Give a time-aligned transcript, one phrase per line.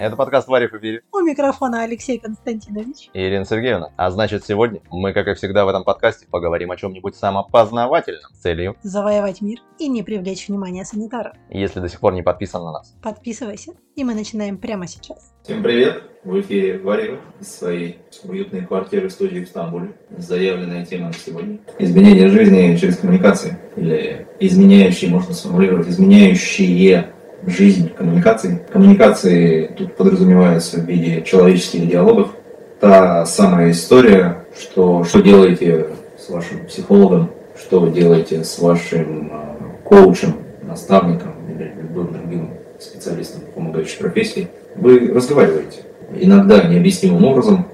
[0.00, 1.02] Это подкаст «Варив и Бирев».
[1.12, 3.10] У микрофона Алексей Константинович.
[3.12, 3.92] И Ирина Сергеевна.
[3.98, 8.38] А значит, сегодня мы, как и всегда в этом подкасте, поговорим о чем-нибудь самопознавательном с
[8.38, 8.76] целью.
[8.82, 11.34] Завоевать мир и не привлечь внимание санитаров.
[11.50, 12.96] Если до сих пор не подписан на нас.
[13.02, 15.34] Подписывайся, и мы начинаем прямо сейчас.
[15.42, 16.02] Всем привет!
[16.24, 19.92] В эфире Варива из своей уютной квартиры студии в Стамбуле.
[20.16, 21.58] Заявленная тема на сегодня.
[21.78, 23.58] Изменение жизни через коммуникации.
[23.76, 27.12] Или изменяющие, можно сформулировать, изменяющие
[27.46, 28.60] жизнь коммуникации.
[28.72, 32.30] Коммуникации тут подразумеваются в виде человеческих диалогов.
[32.80, 39.40] Та самая история, что, что делаете с вашим психологом, что вы делаете с вашим э,
[39.84, 44.48] коучем, наставником или любым другим специалистом помогающей профессии.
[44.76, 45.80] Вы разговариваете.
[46.14, 47.66] Иногда необъяснимым образом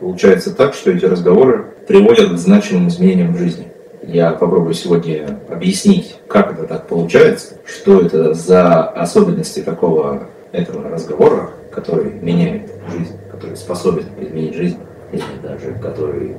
[0.00, 3.68] получается так, что эти разговоры приводят к значимым изменениям в жизни.
[4.06, 11.50] Я попробую сегодня объяснить, как это так получается, что это за особенности такого этого разговора,
[11.72, 14.78] который меняет жизнь, который способен изменить жизнь,
[15.12, 16.36] или даже который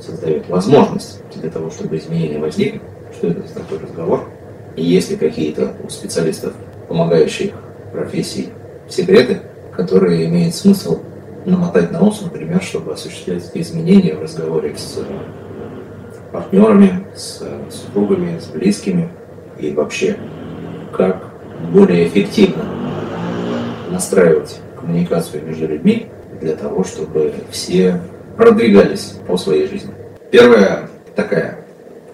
[0.00, 2.80] создает возможность для того, чтобы изменения возникли.
[3.14, 4.28] Что это за такой разговор?
[4.76, 6.54] И есть ли какие-то у специалистов,
[6.88, 7.52] помогающих
[7.92, 8.48] профессии,
[8.88, 9.40] секреты,
[9.76, 11.00] которые имеет смысл
[11.44, 14.98] намотать на ус, например, чтобы осуществлять изменения в разговоре с
[16.32, 19.08] партнерами, с супругами, с близкими
[19.58, 20.16] и вообще
[20.96, 21.30] как
[21.72, 22.64] более эффективно
[23.90, 26.08] настраивать коммуникацию между людьми
[26.40, 28.00] для того, чтобы все
[28.36, 29.92] продвигались по своей жизни.
[30.30, 31.58] Первая такая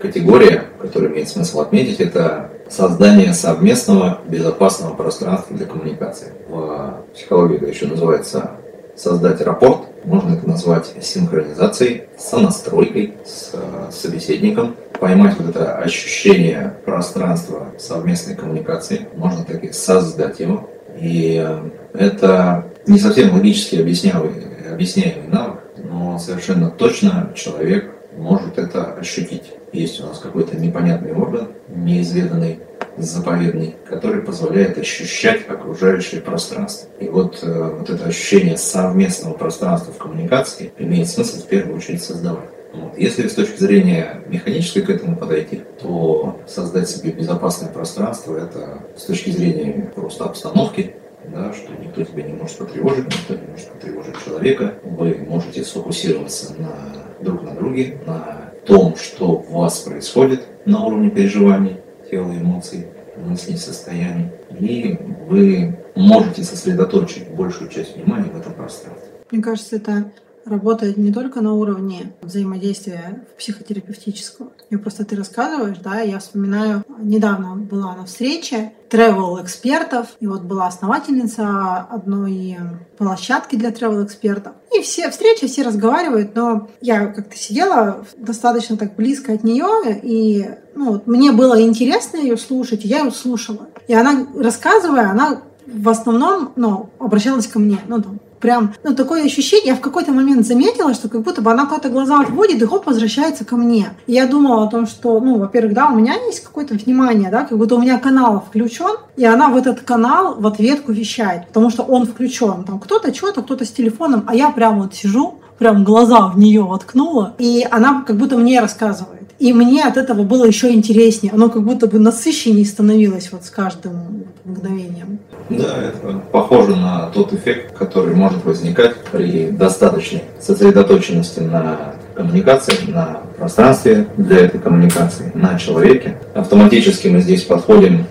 [0.00, 6.32] категория, которую имеет смысл отметить, это создание совместного безопасного пространства для коммуникации.
[6.48, 8.50] В психологии это еще называется
[8.96, 17.68] создать рапорт, можно это назвать синхронизацией, сонастройкой с э, собеседником, поймать вот это ощущение пространства
[17.78, 20.70] совместной коммуникации, можно так и создать его.
[20.98, 24.30] И э, это не совсем логически объясняемый,
[24.72, 29.52] объясняемый навык, но совершенно точно человек может это ощутить.
[29.72, 32.60] Есть у нас какой-то непонятный орган, неизведанный,
[33.02, 36.88] заповедный, который позволяет ощущать окружающее пространство.
[37.00, 42.02] И вот, э, вот это ощущение совместного пространства в коммуникации имеет смысл в первую очередь
[42.02, 42.50] создавать.
[42.96, 49.04] Если с точки зрения механической к этому подойти, то создать себе безопасное пространство– это с
[49.04, 50.94] точки зрения просто обстановки,
[51.32, 54.74] да, что никто тебя не может потревожить, никто не может потревожить человека.
[54.82, 61.10] Вы можете сфокусироваться на друг на друге, на том, что у вас происходит на уровне
[61.10, 61.78] переживаний,
[62.10, 62.86] тела, эмоций,
[63.16, 64.30] мыслей, состояний.
[64.58, 64.98] И
[65.28, 69.10] вы можете сосредоточить большую часть внимания в этом пространстве.
[69.30, 70.10] Мне кажется, это
[70.48, 74.52] работает не только на уровне взаимодействия психотерапевтического.
[74.70, 80.42] И просто ты рассказываешь, да, я вспоминаю, недавно была на встрече travel экспертов, и вот
[80.42, 82.58] была основательница одной
[82.96, 84.54] площадки для travel экспертов.
[84.76, 90.48] И все встречи, все разговаривают, но я как-то сидела достаточно так близко от нее, и
[90.74, 93.68] ну, вот, мне было интересно ее слушать, и я ее слушала.
[93.88, 97.78] И она, рассказывая, она в основном ну, обращалась ко мне.
[97.88, 101.50] Ну, там, прям, ну, такое ощущение, я в какой-то момент заметила, что как будто бы
[101.50, 103.90] она куда-то глаза отводит и хоп, возвращается ко мне.
[104.06, 107.44] И я думала о том, что, ну, во-первых, да, у меня есть какое-то внимание, да,
[107.44, 111.70] как будто у меня канал включен, и она в этот канал в ответку вещает, потому
[111.70, 112.64] что он включен.
[112.64, 116.62] Там кто-то что-то, кто-то с телефоном, а я прям вот сижу, прям глаза в нее
[116.62, 119.18] воткнула, и она как будто мне рассказывает.
[119.38, 121.32] И мне от этого было еще интереснее.
[121.32, 125.20] Оно как будто бы насыщеннее становилось вот с каждым мгновением.
[125.50, 133.20] Да, это похоже на тот эффект, который может возникать при достаточной сосредоточенности на коммуникации, на
[133.38, 136.18] пространстве для этой коммуникации, на человеке.
[136.34, 138.04] Автоматически мы здесь подходим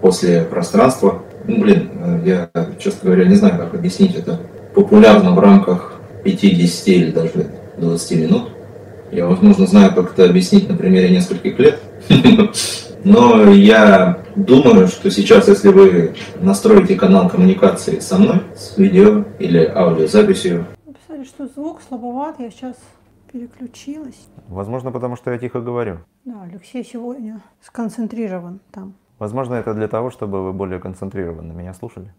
[0.00, 1.22] после пространства.
[1.46, 1.90] Ну, блин,
[2.24, 4.40] я, честно говоря, не знаю, как объяснить это
[4.74, 7.46] популярно в рамках 50 или даже
[7.76, 8.48] 20 минут.
[9.12, 11.78] Я, возможно, знаю, как это объяснить на примере нескольких лет.
[13.04, 19.64] Но я думаю, что сейчас, если вы настроите канал коммуникации со мной, с видео или
[19.64, 20.66] аудиозаписью...
[20.86, 22.76] Написали, что звук слабоват, я сейчас
[23.32, 24.28] переключилась.
[24.48, 25.98] Возможно, потому что я тихо говорю.
[26.24, 28.94] Да, Алексей сегодня сконцентрирован там.
[29.18, 32.12] Возможно, это для того, чтобы вы более концентрированно меня слушали.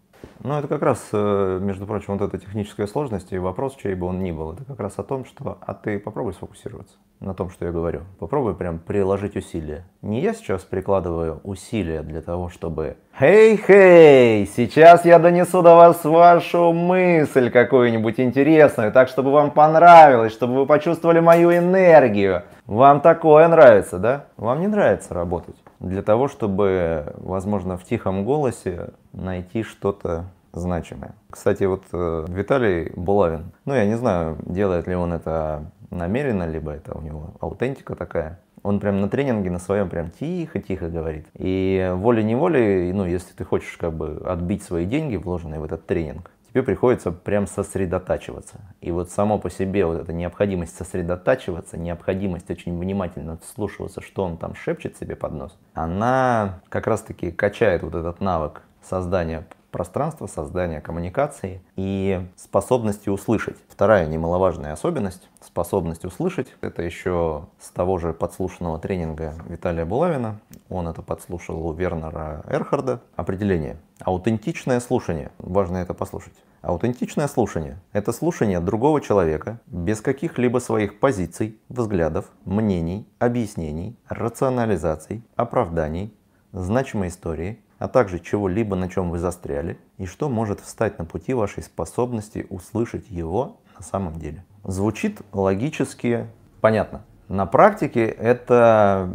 [0.44, 4.06] Ну, это как раз, э, между прочим, вот эта техническая сложность и вопрос, чей бы
[4.06, 7.50] он ни был, это как раз о том, что, а ты попробуй сфокусироваться на том,
[7.50, 8.00] что я говорю.
[8.18, 9.84] Попробуй прям приложить усилия.
[10.02, 16.72] Не я сейчас прикладываю усилия для того, чтобы Хей-хей, сейчас я донесу до вас вашу
[16.72, 22.42] мысль какую-нибудь интересную, так чтобы вам понравилось, чтобы вы почувствовали мою энергию.
[22.66, 24.24] Вам такое нравится, да?
[24.36, 25.56] Вам не нравится работать?
[25.82, 31.16] Для того, чтобы, возможно, в тихом голосе найти что-то значимое.
[31.28, 36.70] Кстати, вот э, Виталий Булавин, ну я не знаю, делает ли он это намеренно, либо
[36.70, 38.38] это у него аутентика такая.
[38.62, 41.26] Он прям на тренинге на своем прям тихо-тихо говорит.
[41.34, 46.30] И волей-неволей, ну, если ты хочешь как бы отбить свои деньги, вложенные в этот тренинг,
[46.52, 48.60] тебе приходится прям сосредотачиваться.
[48.80, 54.36] И вот само по себе вот эта необходимость сосредотачиваться, необходимость очень внимательно вслушиваться, что он
[54.36, 60.80] там шепчет себе под нос, она как раз-таки качает вот этот навык создания пространства, создания
[60.80, 63.56] коммуникации и способности услышать.
[63.68, 66.48] Вторая немаловажная особенность– способность услышать.
[66.62, 70.40] Это еще с того же подслушанного тренинга Виталия Булавина.
[70.70, 73.02] Он это подслушал у Вернера Эрхарда.
[73.16, 73.76] Определение.
[74.00, 75.30] Аутентичное слушание.
[75.38, 76.32] Важно это послушать.
[76.62, 86.14] Аутентичное слушание– это слушание другого человека без каких-либо своих позиций, взглядов, мнений, объяснений, рационализаций, оправданий,
[86.52, 91.34] значимой истории, а также чего-либо, на чем вы застряли, и что может встать на пути
[91.34, 94.44] вашей способности услышать его на самом деле.
[94.64, 96.26] Звучит логически
[96.60, 97.02] понятно.
[97.28, 99.10] На практике это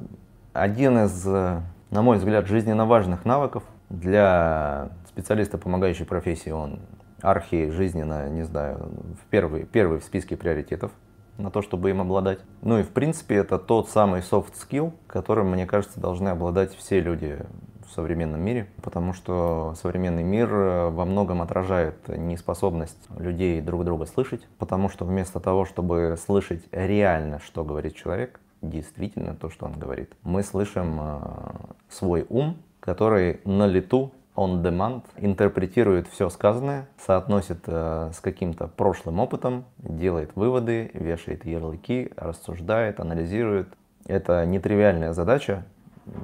[0.53, 6.49] один из, на мой взгляд, жизненно важных навыков для специалиста, помогающей профессии.
[6.49, 6.79] Он
[7.21, 8.91] архи жизненно, не знаю,
[9.21, 10.91] в первый, первый в списке приоритетов
[11.37, 12.39] на то, чтобы им обладать.
[12.61, 16.99] Ну и в принципе это тот самый soft skill, которым, мне кажется, должны обладать все
[16.99, 17.39] люди
[17.97, 24.47] современном мире, потому что современный мир э, во многом отражает неспособность людей друг друга слышать,
[24.59, 30.13] потому что вместо того, чтобы слышать реально, что говорит человек, действительно то, что он говорит,
[30.21, 31.17] мы слышим э,
[31.89, 39.19] свой ум, который на лету on demand интерпретирует все сказанное, соотносит э, с каким-то прошлым
[39.19, 43.69] опытом, делает выводы, вешает ярлыки, рассуждает, анализирует.
[44.05, 45.65] Это нетривиальная задача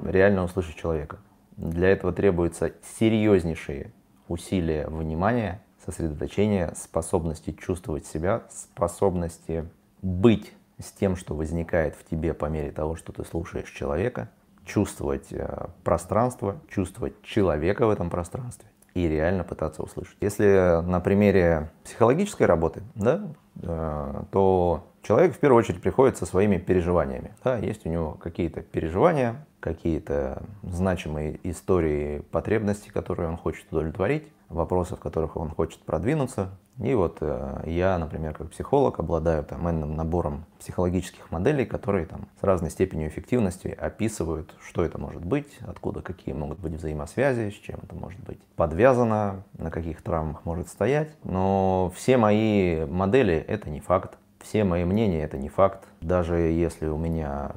[0.04, 1.18] реально услышать человека.
[1.56, 3.92] Для этого требуются серьезнейшие
[4.28, 9.68] усилия внимания, сосредоточения, способности чувствовать себя, способности
[10.02, 14.30] быть с тем, что возникает в тебе по мере того, что ты слушаешь человека,
[14.64, 20.16] чувствовать э, пространство, чувствовать человека в этом пространстве и реально пытаться услышать.
[20.20, 23.28] Если на примере психологической работы, да,
[23.62, 27.34] э, то человек в первую очередь приходит со своими переживаниями.
[27.42, 34.94] Да, есть у него какие-то переживания, какие-то значимые истории потребностей, которые он хочет удовлетворить, вопросы,
[34.94, 36.50] в которых он хочет продвинуться.
[36.82, 42.28] И вот э, я, например, как психолог, обладаю там энным набором психологических моделей, которые там
[42.38, 47.54] с разной степенью эффективности описывают, что это может быть, откуда какие могут быть взаимосвязи, с
[47.54, 51.08] чем это может быть подвязано, на каких травмах может стоять.
[51.24, 54.18] Но все мои модели— это не факт.
[54.40, 55.84] Все мои мнения— это не факт.
[56.02, 57.52] Даже если у меня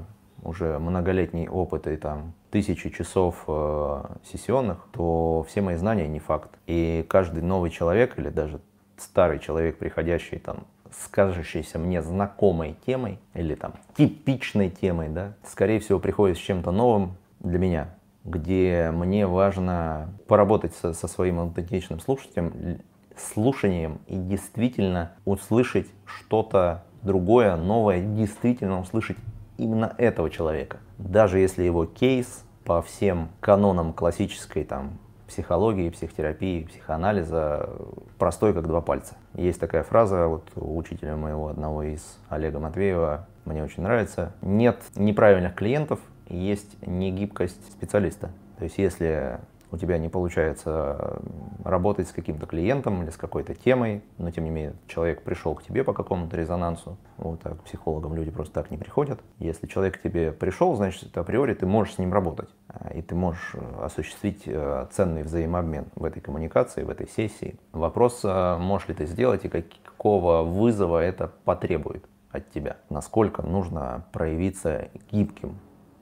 [0.47, 6.51] уже многолетний опыт и там тысячи часов э, сессионных, то все мои знания не факт.
[6.65, 8.61] И каждый новый человек или даже
[8.97, 15.99] старый человек, приходящий там с мне знакомой темой или там типичной темой, да, скорее всего
[15.99, 17.89] приходит с чем-то новым для меня,
[18.23, 22.79] где мне важно поработать со, со своим аутентичным слушателем,
[23.17, 29.17] слушанием и действительно услышать что-то другое, новое, действительно услышать
[29.57, 30.77] именно этого человека.
[30.97, 37.69] Даже если его кейс по всем канонам классической там, психологии, психотерапии, психоанализа
[38.17, 39.15] простой, как два пальца.
[39.33, 44.33] Есть такая фраза вот у учителя моего одного из Олега Матвеева, мне очень нравится.
[44.41, 48.29] Нет неправильных клиентов, есть негибкость специалиста.
[48.57, 49.39] То есть если
[49.71, 51.21] у тебя не получается
[51.63, 55.63] работать с каким-то клиентом или с какой-то темой, но тем не менее человек пришел к
[55.63, 59.19] тебе по какому-то резонансу, вот так психологам люди просто так не приходят.
[59.39, 63.15] Если человек к тебе пришел, значит, априори ты можешь с ним работать, а, и ты
[63.15, 67.59] можешь э, осуществить э, ценный взаимообмен в этой коммуникации, в этой сессии.
[67.71, 72.77] Вопрос, э, можешь ли ты сделать и какого вызова это потребует от тебя.
[72.89, 75.57] Насколько нужно проявиться гибким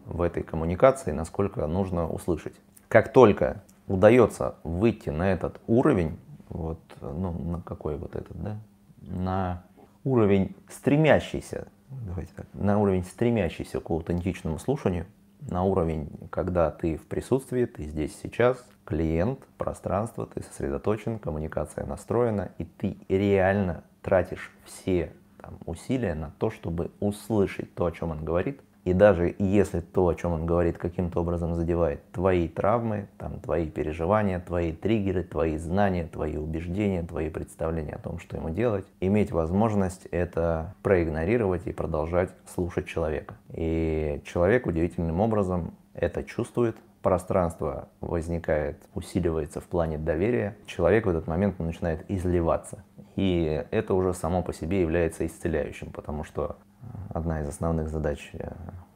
[0.05, 2.55] в этой коммуникации, насколько нужно услышать
[2.87, 6.17] как только удается выйти на этот уровень,
[6.49, 8.57] вот, ну, на какой вот этот, да,
[9.01, 9.63] на
[10.03, 15.05] уровень стремящийся, давайте так, на уровень стремящийся к аутентичному слушанию,
[15.41, 22.51] на уровень, когда ты в присутствии, ты здесь сейчас, клиент, пространство, ты сосредоточен, коммуникация настроена,
[22.57, 28.23] и ты реально тратишь все там, усилия на то, чтобы услышать то, о чем он
[28.23, 33.39] говорит, и даже если то, о чем он говорит, каким-то образом задевает твои травмы, там,
[33.39, 38.85] твои переживания, твои триггеры, твои знания, твои убеждения, твои представления о том, что ему делать,
[39.01, 43.33] иметь возможность это проигнорировать и продолжать слушать человека.
[43.53, 51.25] И человек удивительным образом это чувствует, пространство возникает, усиливается в плане доверия, человек в этот
[51.25, 52.83] момент начинает изливаться.
[53.15, 56.57] И это уже само по себе является исцеляющим, потому что
[57.09, 58.51] одна из основных задач э,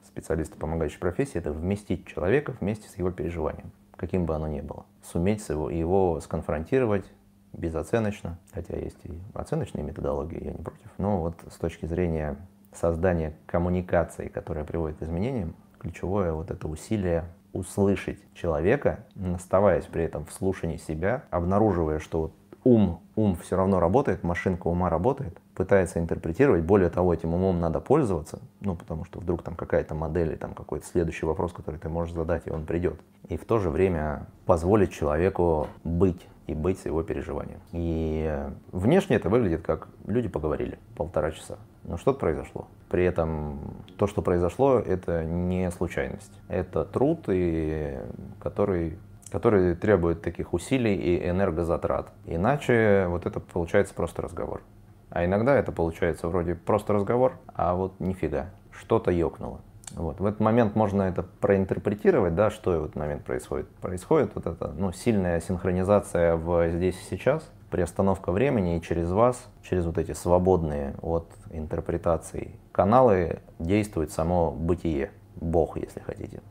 [0.05, 4.85] специалиста помогающей профессии– это вместить человека вместе с его переживанием, каким бы оно ни было.
[5.03, 7.05] Суметь его, его сконфронтировать
[7.53, 10.91] безоценочно, хотя есть и оценочные методологии, я не против.
[10.97, 12.37] Но вот с точки зрения
[12.73, 20.25] создания коммуникации, которая приводит к изменениям, ключевое вот это усилие услышать человека, оставаясь при этом
[20.25, 25.99] в слушании себя, обнаруживая, что вот ум, ум все равно работает, машинка ума работает, пытается
[25.99, 30.53] интерпретировать, более того, этим умом надо пользоваться, ну, потому что вдруг там какая-то модель, там
[30.53, 32.97] какой-то следующий вопрос, который ты можешь задать, и он придет.
[33.27, 37.59] И в то же время позволить человеку быть и быть с его переживанием.
[37.73, 42.69] И внешне это выглядит как люди поговорили полтора часа, но что-то произошло.
[42.87, 43.59] При этом
[43.97, 46.31] то, что произошло, это не случайность.
[46.47, 47.99] Это труд, и
[48.41, 48.97] который
[49.29, 52.09] который требует таких усилий и энергозатрат.
[52.25, 54.63] Иначе вот это получается просто разговор.
[55.09, 59.61] А иногда это получается вроде просто разговор, а вот нифига, что-то ёкнуло.
[59.95, 60.19] Вот.
[60.19, 63.67] В этот момент можно это проинтерпретировать, да, что в этот момент происходит.
[63.77, 69.43] Происходит вот эта ну, сильная синхронизация в здесь и сейчас, приостановка времени, и через вас,
[69.63, 76.41] через вот эти свободные от интерпретаций каналы действует само бытие, Бог, если хотите.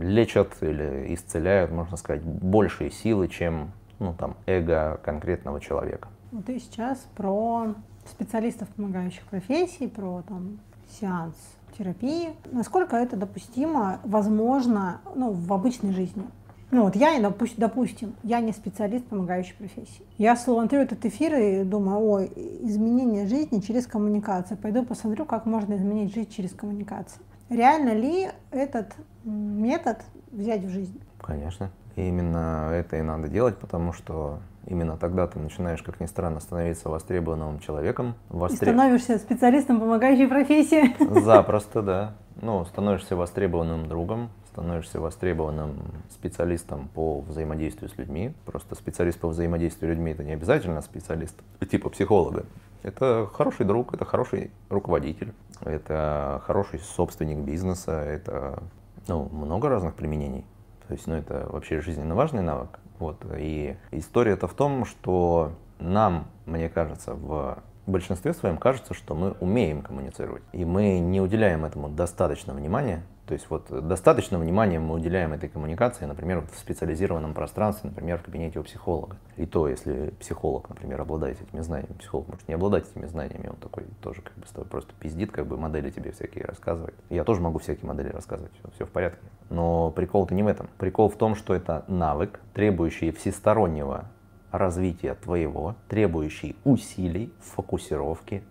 [0.00, 6.08] Лечат или исцеляют, можно сказать, большие силы, чем ну, там, эго конкретного человека.
[6.46, 7.74] Ты сейчас про
[8.08, 10.60] специалистов помогающих профессий, про там,
[11.00, 11.34] сеанс
[11.76, 12.30] терапии.
[12.52, 16.24] Насколько это допустимо, возможно, ну, в обычной жизни?
[16.70, 17.18] Ну вот я,
[17.56, 20.04] допустим, я не специалист помогающей профессии.
[20.18, 22.32] Я смотрю этот эфир и думаю, ой,
[22.62, 24.56] изменение жизни через коммуникацию.
[24.56, 27.22] Пойду посмотрю, как можно изменить жизнь через коммуникацию.
[27.48, 28.94] Реально ли этот
[29.24, 31.00] метод взять в жизнь?
[31.20, 31.70] Конечно.
[31.96, 36.40] И именно это и надо делать, потому что именно тогда ты начинаешь, как ни странно,
[36.40, 38.14] становиться востребованным человеком.
[38.28, 38.62] Востреб...
[38.62, 40.96] И становишься специалистом помогающей профессии.
[41.20, 42.14] Запросто, да.
[42.40, 45.76] Ну, становишься востребованным другом, становишься востребованным
[46.10, 48.32] специалистом по взаимодействию с людьми.
[48.46, 51.36] Просто специалист по взаимодействию с людьми это не обязательно специалист
[51.70, 52.44] типа психолога.
[52.82, 58.62] Это хороший друг, это хороший руководитель, это хороший собственник бизнеса, это
[59.06, 60.46] ну, много разных применений.
[60.90, 62.80] То есть, ну, это вообще жизненно важный навык.
[62.98, 63.24] Вот.
[63.38, 69.36] И история это в том, что нам, мне кажется, в большинстве своем кажется, что мы
[69.38, 70.42] умеем коммуницировать.
[70.50, 75.48] И мы не уделяем этому достаточно внимания, то есть вот достаточно внимания мы уделяем этой
[75.48, 79.18] коммуникации, например, в специализированном пространстве, например, в кабинете у психолога.
[79.36, 83.54] И то, если психолог, например, обладает этими знаниями, психолог может не обладать этими знаниями, он
[83.54, 86.96] такой тоже как бы с тобой просто пиздит, как бы модели тебе всякие рассказывает.
[87.08, 89.20] Я тоже могу всякие модели рассказывать, все, все в порядке.
[89.48, 90.68] Но прикол-то не в этом.
[90.78, 94.06] Прикол в том, что это навык, требующий всестороннего
[94.50, 98.42] развития твоего, требующий усилий, фокусировки,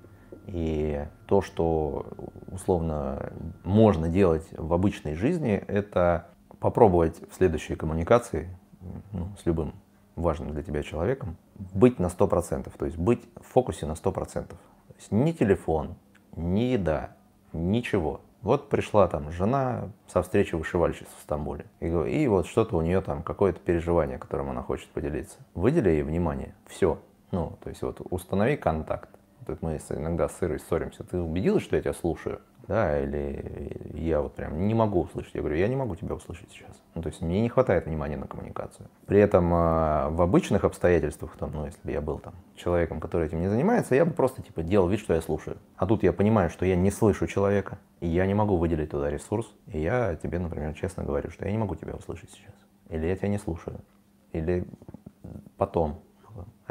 [0.51, 2.07] и то, что
[2.51, 3.31] условно
[3.63, 6.27] можно делать в обычной жизни, это
[6.59, 8.49] попробовать в следующей коммуникации
[9.11, 9.73] ну, с любым
[10.15, 14.47] важным для тебя человеком быть на 100%, то есть быть в фокусе на 100%.
[14.47, 14.55] То
[14.95, 15.95] есть ни телефон,
[16.35, 17.11] ни еда,
[17.53, 18.21] ничего.
[18.41, 21.65] Вот пришла там жена со встречи вышивальщиц в Стамбуле.
[21.81, 25.37] И, и вот что-то у нее там, какое-то переживание, которым она хочет поделиться.
[25.55, 26.55] Выдели ей внимание.
[26.65, 26.99] Все.
[27.31, 29.09] Ну, то есть вот установи контакт
[29.49, 32.41] вот мы иногда с Ирой ссоримся, ты убедилась, что я тебя слушаю?
[32.67, 35.33] Да, или я вот прям не могу услышать.
[35.33, 36.79] Я говорю, я не могу тебя услышать сейчас.
[36.93, 38.87] Ну, то есть мне не хватает внимания на коммуникацию.
[39.07, 43.25] При этом э, в обычных обстоятельствах, там, ну, если бы я был там человеком, который
[43.25, 45.57] этим не занимается, я бы просто типа делал вид, что я слушаю.
[45.77, 49.09] А тут я понимаю, что я не слышу человека, и я не могу выделить туда
[49.09, 49.51] ресурс.
[49.65, 52.53] И я тебе, например, честно говорю, что я не могу тебя услышать сейчас.
[52.89, 53.79] Или я тебя не слушаю.
[54.31, 54.67] Или
[55.57, 56.03] потом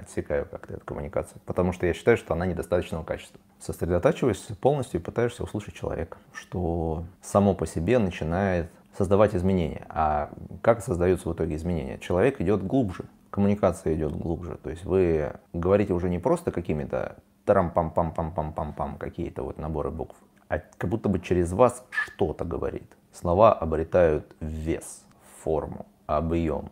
[0.09, 3.41] отсекаю как-то эту коммуникацию, потому что я считаю, что она недостаточного качества.
[3.61, 9.87] Сосредотачиваясь полностью и пытаешься услышать человека, что само по себе начинает создавать изменения.
[9.89, 10.31] А
[10.63, 11.99] как создаются в итоге изменения?
[11.99, 14.59] Человек идет глубже, коммуникация идет глубже.
[14.63, 20.17] То есть вы говорите уже не просто какими-то тарам-пам-пам-пам-пам-пам-пам, какие-то вот наборы букв,
[20.49, 22.97] а как будто бы через вас что-то говорит.
[23.13, 25.05] Слова обретают вес,
[25.43, 26.71] форму, объем,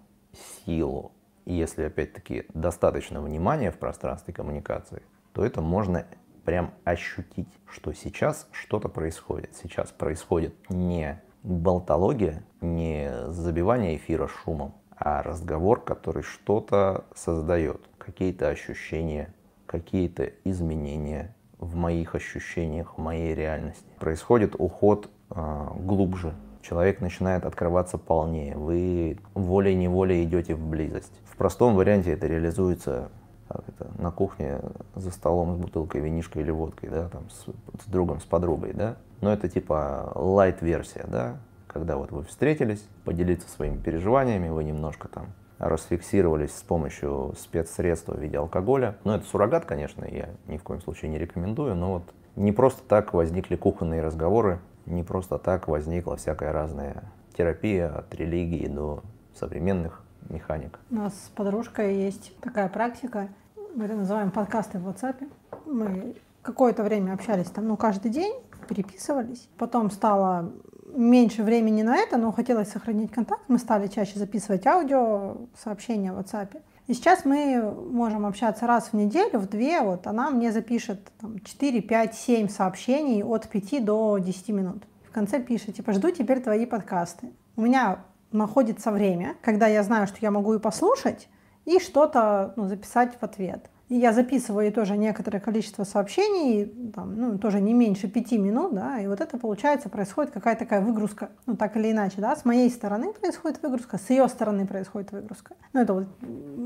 [0.64, 1.12] силу,
[1.46, 6.04] и если, опять-таки, достаточно внимания в пространстве коммуникации, то это можно
[6.44, 9.54] прям ощутить, что сейчас что-то происходит.
[9.54, 19.32] Сейчас происходит не болтология, не забивание эфира шумом, а разговор, который что-то создает, какие-то ощущения,
[19.66, 23.86] какие-то изменения в моих ощущениях, в моей реальности.
[23.98, 26.34] Происходит уход э, глубже
[26.66, 31.12] человек начинает открываться полнее, вы волей-неволей идете в близость.
[31.24, 33.10] В простом варианте это реализуется
[33.48, 34.58] это, на кухне
[34.94, 37.44] за столом с бутылкой винишка или водкой, да, там, с,
[37.84, 38.96] с другом, с подругой, да.
[39.20, 41.36] Но это типа лайт-версия, да,
[41.68, 45.26] когда вот вы встретились, поделиться своими переживаниями, вы немножко там
[45.58, 48.96] расфиксировались с помощью спецсредств в виде алкоголя.
[49.04, 52.02] Ну, это суррогат, конечно, я ни в коем случае не рекомендую, но вот
[52.34, 57.04] не просто так возникли кухонные разговоры, не просто так возникла всякая разная
[57.36, 59.02] терапия от религии до
[59.34, 60.78] современных механик.
[60.90, 63.28] У нас с подружкой есть такая практика,
[63.76, 65.30] мы это называем подкасты в WhatsApp.
[65.66, 68.34] Мы какое-то время общались там, ну, каждый день,
[68.68, 69.48] переписывались.
[69.58, 70.50] Потом стало
[70.94, 73.42] меньше времени на это, но хотелось сохранить контакт.
[73.48, 76.62] Мы стали чаще записывать аудио, сообщения в WhatsApp.
[76.86, 79.80] И сейчас мы можем общаться раз в неделю, в две.
[79.80, 84.84] Вот она мне запишет там, 4, 5, 7 сообщений от 5 до 10 минут.
[85.08, 87.32] В конце пишет, типа, жду теперь твои подкасты.
[87.56, 91.28] У меня находится время, когда я знаю, что я могу и послушать,
[91.64, 93.68] и что-то ну, записать в ответ.
[93.88, 99.06] Я записываю тоже некоторое количество сообщений, там, ну, тоже не меньше пяти минут, да, и
[99.06, 103.12] вот это получается, происходит какая-то такая выгрузка, ну, так или иначе, да, с моей стороны
[103.12, 105.54] происходит выгрузка, с ее стороны происходит выгрузка.
[105.72, 106.06] Ну, это вот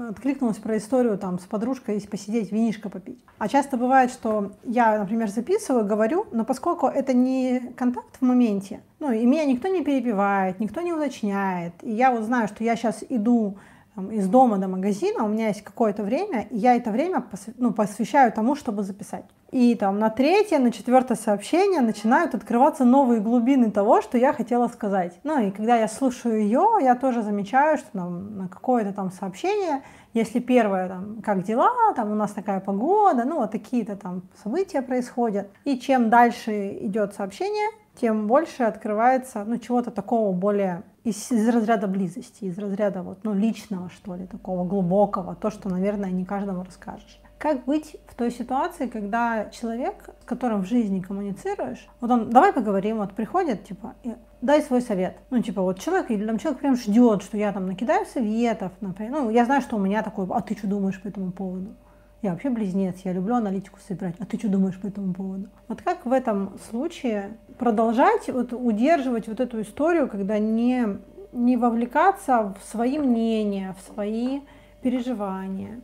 [0.08, 3.22] откликнулось про историю там с подружкой посидеть, винишко попить.
[3.36, 8.80] А часто бывает, что я, например, записываю, говорю, но поскольку это не контакт в моменте,
[8.98, 12.76] ну, и меня никто не перебивает, никто не уточняет, и я вот знаю, что я
[12.76, 13.58] сейчас иду
[13.94, 17.48] там, из дома до магазина, у меня есть какое-то время, и я это время посв...
[17.58, 19.24] ну, посвящаю тому, чтобы записать.
[19.50, 24.68] И там на третье, на четвертое сообщение начинают открываться новые глубины того, что я хотела
[24.68, 25.18] сказать.
[25.24, 29.82] Ну и когда я слушаю ее, я тоже замечаю, что там, на какое-то там сообщение,
[30.14, 34.82] если первое там, как дела, там у нас такая погода, ну вот такие-то там события
[34.82, 35.50] происходят.
[35.64, 41.86] И чем дальше идет сообщение, тем больше открывается ну, чего-то такого более из, из разряда
[41.86, 46.62] близости, из разряда вот, ну, личного, что ли, такого глубокого, то, что, наверное, не каждому
[46.64, 47.20] расскажешь.
[47.38, 52.52] Как быть в той ситуации, когда человек, с которым в жизни коммуницируешь, вот он, давай
[52.52, 53.94] поговорим, вот приходит, типа,
[54.42, 55.16] дай свой совет.
[55.30, 59.12] Ну, типа, вот человек, или там человек прям ждет, что я там накидаю советов, например.
[59.12, 61.74] Ну, я знаю, что у меня такой, а ты что думаешь по этому поводу?
[62.22, 64.14] Я вообще близнец, я люблю аналитику собирать.
[64.18, 65.48] А ты что думаешь по этому поводу?
[65.68, 70.98] Вот как в этом случае продолжать вот, удерживать вот эту историю, когда не,
[71.32, 74.40] не вовлекаться в свои мнения, в свои
[74.82, 75.80] переживания,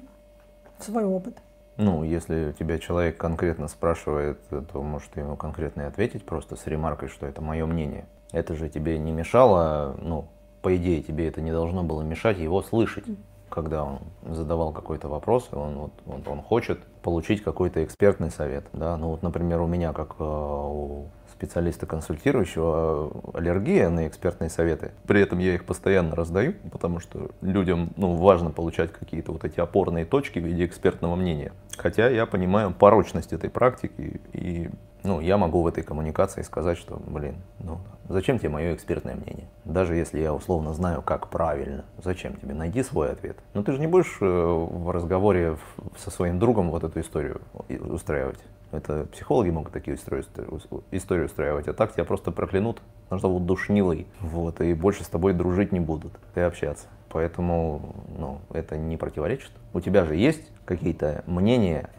[0.78, 1.38] в свой опыт?
[1.78, 7.08] Ну, если тебя человек конкретно спрашивает, то может ему конкретно и ответить просто с ремаркой,
[7.08, 8.06] что это мое мнение.
[8.32, 10.28] Это же тебе не мешало, ну,
[10.60, 13.04] по идее, тебе это не должно было мешать его слышать
[13.48, 13.98] когда он
[14.34, 18.66] задавал какой-то вопрос, он, вот, вот, он хочет получить какой-то экспертный совет.
[18.72, 18.96] Да?
[18.96, 21.06] Ну вот, например, у меня, как э, у
[21.36, 24.92] специалиста консультирующего, аллергия на экспертные советы.
[25.06, 29.60] При этом я их постоянно раздаю, потому что людям ну, важно получать какие-то вот эти
[29.60, 31.52] опорные точки в виде экспертного мнения.
[31.76, 34.70] Хотя я понимаю порочность этой практики и
[35.06, 39.46] ну, я могу в этой коммуникации сказать, что, блин, ну, зачем тебе мое экспертное мнение?
[39.64, 42.54] Даже если я условно знаю, как правильно, зачем тебе?
[42.54, 43.36] Найди свой ответ.
[43.54, 45.58] Но ты же не будешь э, в разговоре
[45.96, 48.40] со своим другом вот эту историю устраивать.
[48.72, 54.74] Это психологи могут такие истории, устраивать, а так тебя просто проклянут, назовут душнилой, вот, и
[54.74, 56.88] больше с тобой дружить не будут и общаться.
[57.10, 59.50] Поэтому ну, это не противоречит.
[59.72, 61.90] У тебя же есть какие-то мнения,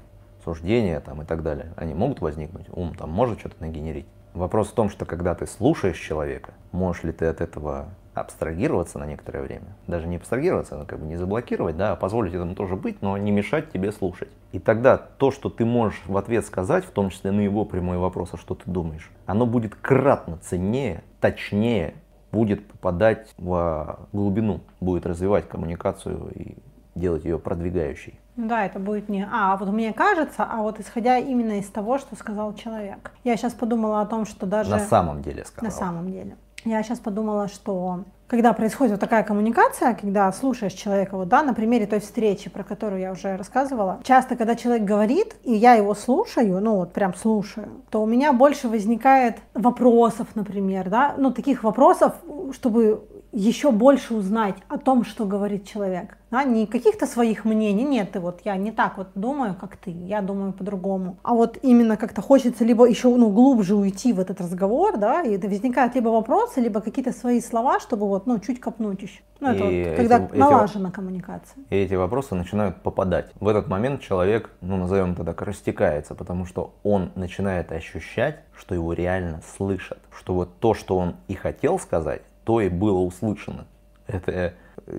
[0.43, 4.07] суждения там, и так далее, они могут возникнуть, ум там может что-то нагенерить.
[4.33, 9.05] Вопрос в том, что когда ты слушаешь человека, можешь ли ты от этого абстрагироваться на
[9.05, 9.67] некоторое время.
[9.87, 13.17] Даже не абстрагироваться, но как бы не заблокировать, да, а позволить этому тоже быть, но
[13.17, 14.29] не мешать тебе слушать.
[14.51, 17.97] И тогда то, что ты можешь в ответ сказать, в том числе на его прямой
[17.97, 21.95] вопрос, а что ты думаешь, оно будет кратно ценнее, точнее,
[22.31, 26.55] будет попадать в глубину, будет развивать коммуникацию и
[26.95, 28.19] делать ее продвигающей.
[28.35, 32.15] Да, это будет не «а, вот мне кажется», а вот исходя именно из того, что
[32.15, 33.11] сказал человек.
[33.23, 34.69] Я сейчас подумала о том, что даже...
[34.69, 35.71] На самом деле сказал.
[35.71, 36.37] На самом деле.
[36.67, 41.53] Я сейчас подумала, что когда происходит вот такая коммуникация, когда слушаешь человека, вот, да, на
[41.53, 45.95] примере той встречи, про которую я уже рассказывала, часто, когда человек говорит, и я его
[45.95, 51.63] слушаю, ну вот прям слушаю, то у меня больше возникает вопросов, например, да, ну таких
[51.63, 52.15] вопросов,
[52.51, 53.01] чтобы
[53.37, 56.17] еще больше узнать о том, что говорит человек.
[56.31, 59.91] Да, не каких-то своих мнений, нет, ты вот я не так вот думаю, как ты,
[59.91, 61.17] я думаю по-другому.
[61.23, 65.37] А вот именно как-то хочется либо еще ну, глубже уйти в этот разговор, да, и
[65.37, 69.21] возникают либо вопросы, либо какие-то свои слова, чтобы вот, ну, чуть копнуть еще.
[69.39, 71.63] Ну, это И вот, когда эти- эти- налажена коммуникация.
[71.69, 73.31] И эти вопросы начинают попадать.
[73.39, 78.75] В этот момент человек, ну назовем это так, растекается, потому что он начинает ощущать, что
[78.75, 79.99] его реально слышат.
[80.11, 83.67] Что вот то, что он и хотел сказать, то и было услышано.
[84.07, 84.53] Это э,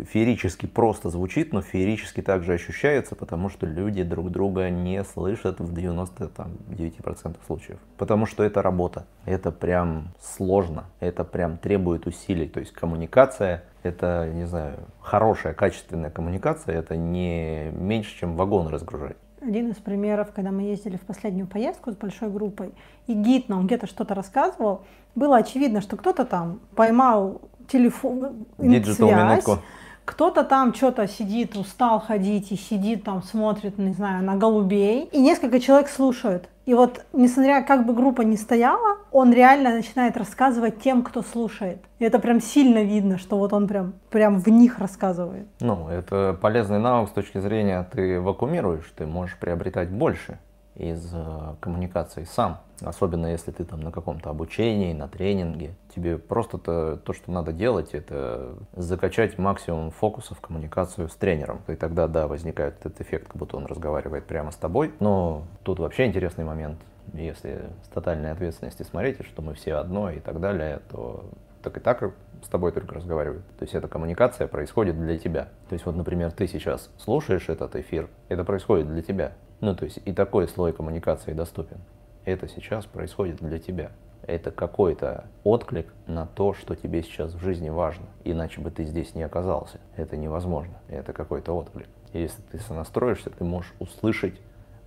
[0.04, 5.72] феерически просто звучит, но феерически также ощущается, потому что люди друг друга не слышат в
[5.72, 7.78] 99% случаев.
[7.96, 9.06] Потому что это работа.
[9.24, 10.84] Это прям сложно.
[11.00, 12.48] Это прям требует усилий.
[12.48, 19.16] То есть коммуникация это, не знаю, хорошая, качественная коммуникация, это не меньше, чем вагон разгружать.
[19.40, 22.72] Один из примеров, когда мы ездили в последнюю поездку с большой группой,
[23.06, 24.82] и гид нам где-то что-то рассказывал,
[25.14, 29.58] было очевидно, что кто-то там поймал телефон, связь, минутку.
[30.08, 35.20] Кто-то там что-то сидит, устал ходить и сидит там, смотрит, не знаю, на голубей, и
[35.20, 36.48] несколько человек слушают.
[36.64, 41.84] И вот, несмотря как бы группа не стояла, он реально начинает рассказывать тем, кто слушает.
[41.98, 45.46] И это прям сильно видно, что вот он прям, прям в них рассказывает.
[45.60, 50.38] Ну, это полезный навык с точки зрения, ты вакуумируешь, ты можешь приобретать больше
[50.78, 52.60] из э, коммуникации сам.
[52.80, 55.74] Особенно если ты там на каком-то обучении, на тренинге.
[55.94, 61.60] Тебе просто то, то, что надо делать, это закачать максимум фокуса в коммуникацию с тренером.
[61.66, 64.94] И тогда, да, возникает этот эффект, как будто он разговаривает прямо с тобой.
[65.00, 66.78] Но тут вообще интересный момент.
[67.14, 71.24] Если с тотальной ответственности смотрите, что мы все одно и так далее, то
[71.62, 73.44] так и так с тобой только разговаривают.
[73.58, 75.48] То есть эта коммуникация происходит для тебя.
[75.68, 79.32] То есть вот, например, ты сейчас слушаешь этот эфир, это происходит для тебя.
[79.60, 81.78] Ну, то есть и такой слой коммуникации доступен.
[82.24, 83.90] Это сейчас происходит для тебя.
[84.22, 88.06] Это какой-то отклик на то, что тебе сейчас в жизни важно.
[88.24, 89.80] Иначе бы ты здесь не оказался.
[89.96, 90.74] Это невозможно.
[90.88, 91.88] Это какой-то отклик.
[92.12, 94.38] Если ты сонастроишься, ты можешь услышать,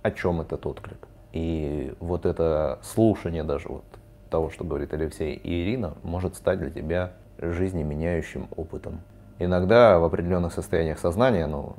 [0.02, 1.08] о чем этот отклик.
[1.32, 3.84] И вот это слушание даже вот
[4.30, 9.00] того, что говорит Алексей и Ирина, может стать для тебя жизнеменяющим опытом.
[9.38, 11.76] Иногда в определенных состояниях сознания, ну,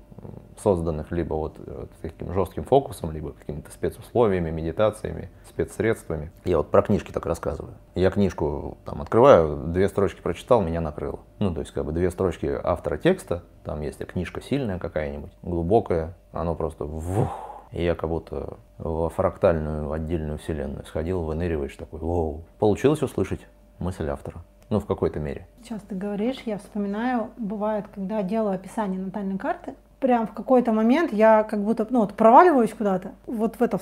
[0.59, 6.31] созданных либо вот, вот таким жестким фокусом, либо какими-то спецусловиями, медитациями, спецсредствами.
[6.45, 7.73] Я вот про книжки так рассказываю.
[7.95, 11.19] Я книжку там открываю, две строчки прочитал, меня накрыло.
[11.39, 16.15] Ну, то есть как бы две строчки автора текста, там есть книжка сильная какая-нибудь, глубокая,
[16.31, 17.29] оно просто вух,
[17.71, 22.43] и я как будто во фрактальную отдельную вселенную сходил, выныриваешь такой, воу.
[22.59, 23.41] Получилось услышать
[23.79, 24.43] мысль автора.
[24.69, 25.47] Ну, в какой-то мере.
[25.61, 31.13] Сейчас ты говоришь, я вспоминаю, бывает, когда делаю описание натальной карты, прям в какой-то момент
[31.13, 33.79] я как будто ну, вот проваливаюсь куда-то, вот в это,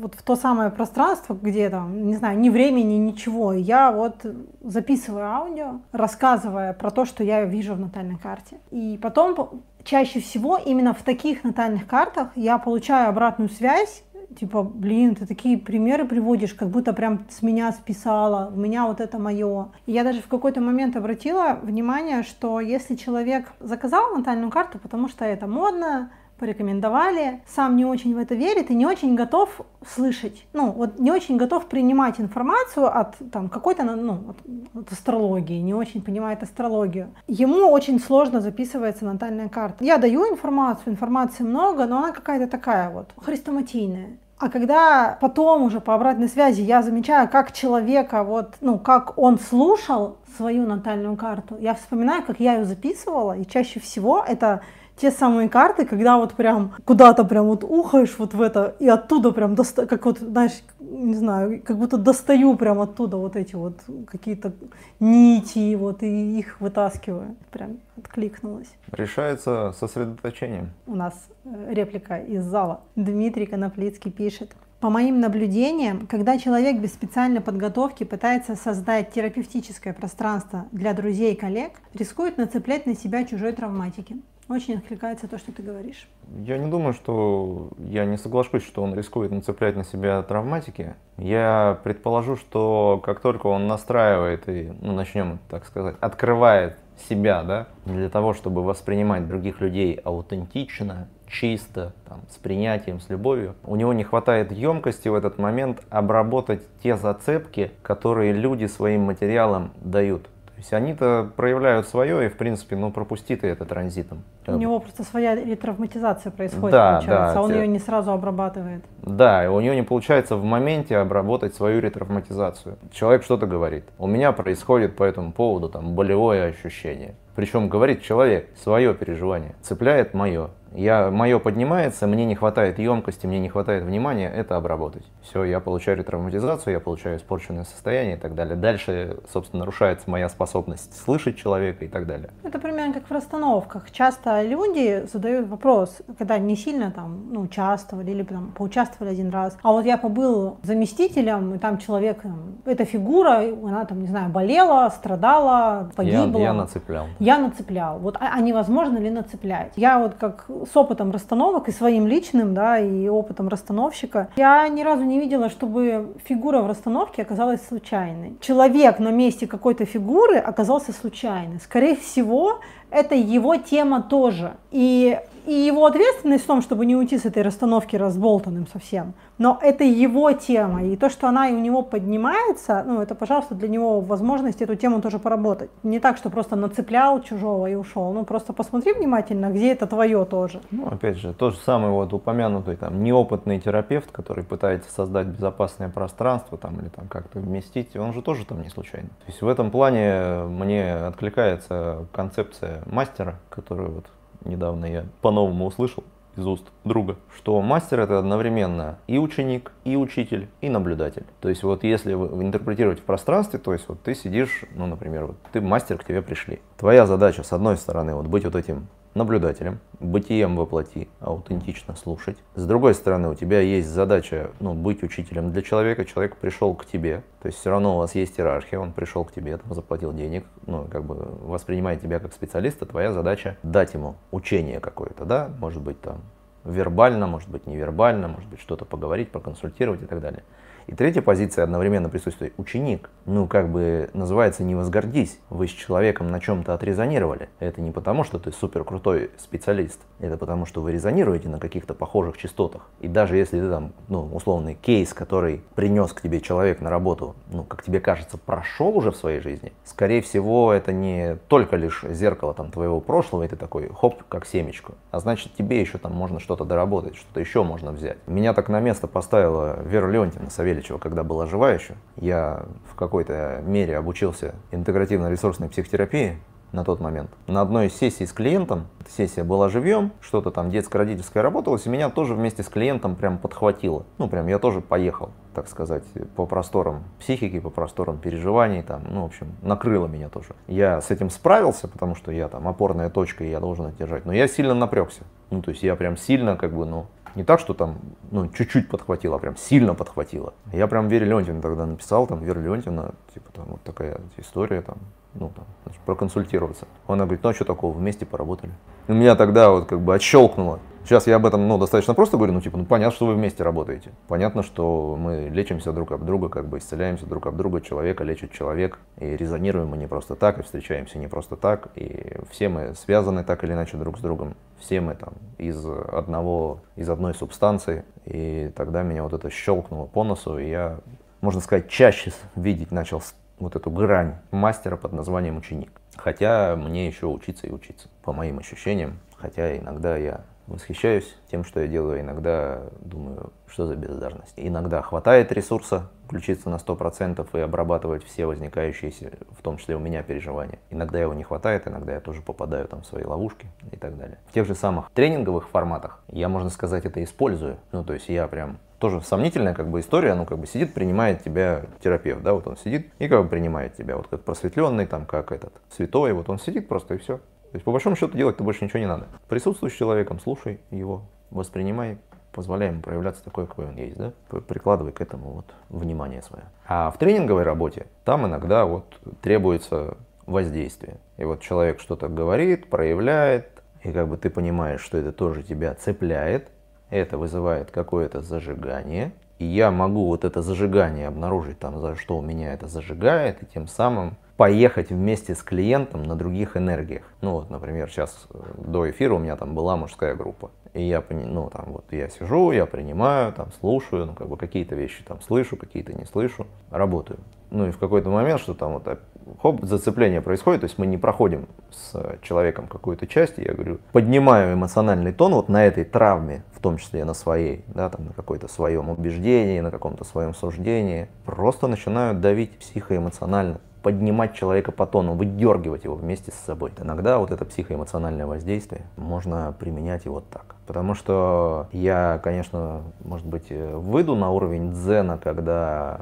[0.00, 3.52] вот в то самое пространство, где там, не знаю, ни времени, ничего.
[3.52, 4.24] Я вот
[4.62, 8.58] записываю аудио, рассказывая про то, что я вижу в натальной карте.
[8.70, 14.04] И потом чаще всего именно в таких натальных картах я получаю обратную связь,
[14.38, 19.00] типа, блин, ты такие примеры приводишь, как будто прям с меня списала, у меня вот
[19.00, 19.68] это мое.
[19.86, 25.08] И я даже в какой-то момент обратила внимание, что если человек заказал натальную карту, потому
[25.08, 30.46] что это модно, порекомендовали, сам не очень в это верит и не очень готов слышать,
[30.52, 34.36] ну, вот не очень готов принимать информацию от там какой-то, ну, от,
[34.82, 37.14] от астрологии, не очень понимает астрологию.
[37.28, 39.84] Ему очень сложно записывается натальная карта.
[39.84, 44.18] Я даю информацию, информации много, но она какая-то такая вот хрестоматийная.
[44.38, 49.38] А когда потом уже по обратной связи я замечаю, как человека, вот, ну, как он
[49.38, 54.60] слушал свою натальную карту, я вспоминаю, как я ее записывала, и чаще всего это
[54.96, 59.30] те самые карты, когда вот прям куда-то прям вот ухаешь вот в это, и оттуда
[59.32, 63.78] прям, доста- как вот, знаешь, не знаю, как будто достаю прям оттуда вот эти вот
[64.06, 64.52] какие-то
[65.00, 67.36] нити, вот, и их вытаскиваю.
[67.50, 68.68] Прям откликнулась.
[68.92, 70.70] Решается сосредоточением.
[70.86, 72.80] У нас э, реплика из зала.
[72.96, 74.52] Дмитрий Коноплицкий пишет.
[74.80, 81.36] По моим наблюдениям, когда человек без специальной подготовки пытается создать терапевтическое пространство для друзей и
[81.36, 84.16] коллег, рискует нацеплять на себя чужой травматики.
[84.48, 86.08] Очень откликается то, что ты говоришь.
[86.44, 90.94] Я не думаю, что я не соглашусь, что он рискует нацеплять на себя травматики.
[91.18, 96.78] Я предположу, что как только он настраивает и, ну, начнем, так сказать, открывает
[97.08, 103.56] себя, да, для того, чтобы воспринимать других людей аутентично, чисто, там, с принятием, с любовью,
[103.64, 109.72] у него не хватает емкости в этот момент обработать те зацепки, которые люди своим материалом
[109.80, 110.28] дают.
[110.56, 114.24] То есть они-то проявляют свое, и, в принципе, ну, пропусти ты это транзитом.
[114.46, 118.10] У него просто своя ретравматизация происходит, Да, получается, да, а он те- ее не сразу
[118.10, 118.82] обрабатывает.
[119.02, 122.78] Да, и у него не получается в моменте обработать свою ретравматизацию.
[122.90, 123.84] Человек что-то говорит.
[123.98, 127.16] У меня происходит по этому поводу там болевое ощущение.
[127.34, 130.48] Причем говорит человек свое переживание, цепляет мое.
[130.76, 135.04] Я, мое поднимается, мне не хватает емкости, мне не хватает внимания, это обработать.
[135.22, 138.56] Все, я получаю ретравматизацию, я получаю испорченное состояние и так далее.
[138.56, 142.28] Дальше, собственно, нарушается моя способность слышать человека и так далее.
[142.42, 143.90] Это примерно как в расстановках.
[143.90, 149.56] Часто люди задают вопрос, когда не сильно там, ну, участвовали или там поучаствовали один раз.
[149.62, 154.30] А вот я побыл заместителем, и там человек, там, эта фигура, она там, не знаю,
[154.30, 156.38] болела, страдала, погибла.
[156.38, 157.06] Я, я нацеплял.
[157.18, 157.98] Я нацеплял.
[157.98, 159.72] Вот, а, а невозможно ли нацеплять?
[159.76, 164.82] Я вот как с опытом расстановок и своим личным, да, и опытом расстановщика, я ни
[164.82, 168.36] разу не видела, чтобы фигура в расстановке оказалась случайной.
[168.40, 171.60] Человек на месте какой-то фигуры оказался случайный.
[171.60, 174.56] Скорее всего, это его тема тоже.
[174.70, 179.14] И и его ответственность в том, чтобы не уйти с этой расстановки разболтанным совсем.
[179.38, 183.54] Но это его тема, и то, что она и у него поднимается, ну, это, пожалуйста,
[183.54, 185.70] для него возможность эту тему тоже поработать.
[185.82, 188.12] Не так, что просто нацеплял чужого и ушел.
[188.12, 190.60] Ну, просто посмотри внимательно, где это твое тоже.
[190.70, 195.88] Ну, опять же, то же самое вот упомянутый там неопытный терапевт, который пытается создать безопасное
[195.88, 199.08] пространство там или там как-то вместить, он же тоже там не случайно.
[199.08, 204.06] То есть в этом плане мне откликается концепция мастера, который вот
[204.46, 206.04] недавно я по-новому услышал
[206.36, 211.24] из уст друга, что мастер это одновременно и ученик, и учитель, и наблюдатель.
[211.40, 215.36] То есть вот если интерпретировать в пространстве, то есть вот ты сидишь, ну, например, вот
[215.52, 216.60] ты мастер, к тебе пришли.
[216.76, 222.36] Твоя задача, с одной стороны, вот быть вот этим наблюдателем, бытием воплоти, аутентично слушать.
[222.54, 226.84] С другой стороны, у тебя есть задача ну, быть учителем для человека, человек пришел к
[226.84, 230.12] тебе, то есть все равно у вас есть иерархия, он пришел к тебе, там, заплатил
[230.12, 235.50] денег, ну, как бы воспринимает тебя как специалиста, твоя задача дать ему учение какое-то, да,
[235.58, 236.20] может быть там
[236.64, 240.42] вербально, может быть невербально, может быть что-то поговорить, проконсультировать и так далее.
[240.86, 243.10] И третья позиция одновременно присутствует ученик.
[243.24, 245.40] Ну, как бы называется «не возгордись».
[245.50, 247.48] Вы с человеком на чем-то отрезонировали.
[247.58, 250.00] Это не потому, что ты супер крутой специалист.
[250.20, 252.82] Это потому, что вы резонируете на каких-то похожих частотах.
[253.00, 257.34] И даже если ты там, ну, условный кейс, который принес к тебе человек на работу,
[257.50, 262.04] ну, как тебе кажется, прошел уже в своей жизни, скорее всего, это не только лишь
[262.08, 264.94] зеркало там твоего прошлого, и ты такой, хоп, как семечку.
[265.10, 268.18] А значит, тебе еще там можно что-то доработать, что-то еще можно взять.
[268.28, 272.94] Меня так на место поставила Вера Леонтьевна Савельева Савельичева, когда была жива еще, я в
[272.94, 276.38] какой-то мере обучился интегративно-ресурсной психотерапии
[276.72, 277.30] на тот момент.
[277.46, 282.10] На одной из сессий с клиентом, сессия была живьем, что-то там детско-родительское работалось, и меня
[282.10, 284.04] тоже вместе с клиентом прям подхватило.
[284.18, 289.22] Ну, прям я тоже поехал, так сказать, по просторам психики, по просторам переживаний, там, ну,
[289.22, 290.48] в общем, накрыло меня тоже.
[290.66, 294.32] Я с этим справился, потому что я там опорная точка, и я должен держать, но
[294.32, 295.22] я сильно напрягся.
[295.50, 297.06] Ну, то есть я прям сильно, как бы, ну,
[297.36, 297.98] не так, что там,
[298.30, 300.54] ну, чуть-чуть подхватило, а прям сильно подхватило.
[300.72, 304.96] Я прям Вере Леонтьевне тогда написал, там, Вера Леонтьевна, типа, там, вот такая история, там,
[305.34, 306.86] ну, там, значит, проконсультироваться.
[307.06, 308.72] Она говорит, ну, а что такого, вместе поработали.
[309.06, 310.80] И меня тогда вот как бы отщелкнуло.
[311.06, 313.62] Сейчас я об этом, ну, достаточно просто говорю, ну, типа, ну, понятно, что вы вместе
[313.62, 314.10] работаете.
[314.26, 318.50] Понятно, что мы лечимся друг об друга, как бы исцеляемся друг об друга, человека лечит
[318.50, 322.96] человек, и резонируем мы не просто так, и встречаемся не просто так, и все мы
[322.96, 324.56] связаны так или иначе друг с другом.
[324.80, 330.24] Все мы там из одного, из одной субстанции, и тогда меня вот это щелкнуло по
[330.24, 330.98] носу, и я,
[331.40, 333.22] можно сказать, чаще видеть начал
[333.60, 336.00] вот эту грань мастера под названием ученик.
[336.16, 339.20] Хотя мне еще учиться и учиться, по моим ощущениям.
[339.36, 342.20] Хотя иногда я восхищаюсь тем, что я делаю.
[342.20, 344.54] Иногда думаю, что за бездарность.
[344.56, 350.22] Иногда хватает ресурса включиться на 100% и обрабатывать все возникающиеся, в том числе у меня,
[350.22, 350.78] переживания.
[350.90, 354.38] Иногда его не хватает, иногда я тоже попадаю там в свои ловушки и так далее.
[354.48, 357.76] В тех же самых тренинговых форматах я, можно сказать, это использую.
[357.92, 361.44] Ну, то есть я прям тоже сомнительная как бы история, ну как бы сидит, принимает
[361.44, 365.26] тебя терапевт, да, вот он сидит и как бы принимает тебя, вот как просветленный, там,
[365.26, 367.40] как этот, святой, вот он сидит просто и все.
[367.70, 369.26] То есть, по большому счету, делать-то больше ничего не надо.
[369.48, 372.18] Присутствуй с человеком, слушай его, воспринимай,
[372.52, 374.32] позволяй ему проявляться такой, какой он есть, да?
[374.66, 376.64] Прикладывай к этому вот внимание свое.
[376.86, 381.18] А в тренинговой работе там иногда вот требуется воздействие.
[381.36, 385.94] И вот человек что-то говорит, проявляет, и как бы ты понимаешь, что это тоже тебя
[385.94, 386.70] цепляет,
[387.10, 392.42] это вызывает какое-то зажигание, и я могу вот это зажигание обнаружить, там, за что у
[392.42, 397.22] меня это зажигает, и тем самым поехать вместе с клиентом на других энергиях.
[397.40, 400.70] Ну вот, например, сейчас э, до эфира у меня там была мужская группа.
[400.94, 404.94] И я, ну, там, вот я сижу, я принимаю, там, слушаю, ну, как бы какие-то
[404.94, 407.38] вещи там слышу, какие-то не слышу, работаю.
[407.70, 409.18] Ну, и в какой-то момент, что там вот,
[409.60, 414.72] хоп, зацепление происходит, то есть мы не проходим с человеком какую-то часть, я говорю, поднимаю
[414.72, 418.66] эмоциональный тон вот на этой травме, в том числе на своей, да, там, на какой-то
[418.66, 426.04] своем убеждении, на каком-то своем суждении, просто начинаю давить психоэмоционально поднимать человека по тону, выдергивать
[426.04, 426.92] его вместе с собой.
[426.96, 430.76] Иногда вот это психоэмоциональное воздействие можно применять и вот так.
[430.86, 436.20] Потому что я, конечно, может быть, выйду на уровень дзена, когда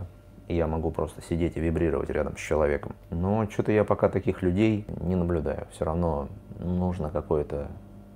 [0.48, 2.92] я могу просто сидеть и вибрировать рядом с человеком.
[3.10, 5.66] Но что-то я пока таких людей не наблюдаю.
[5.72, 6.28] Все равно
[6.60, 7.66] нужно какое-то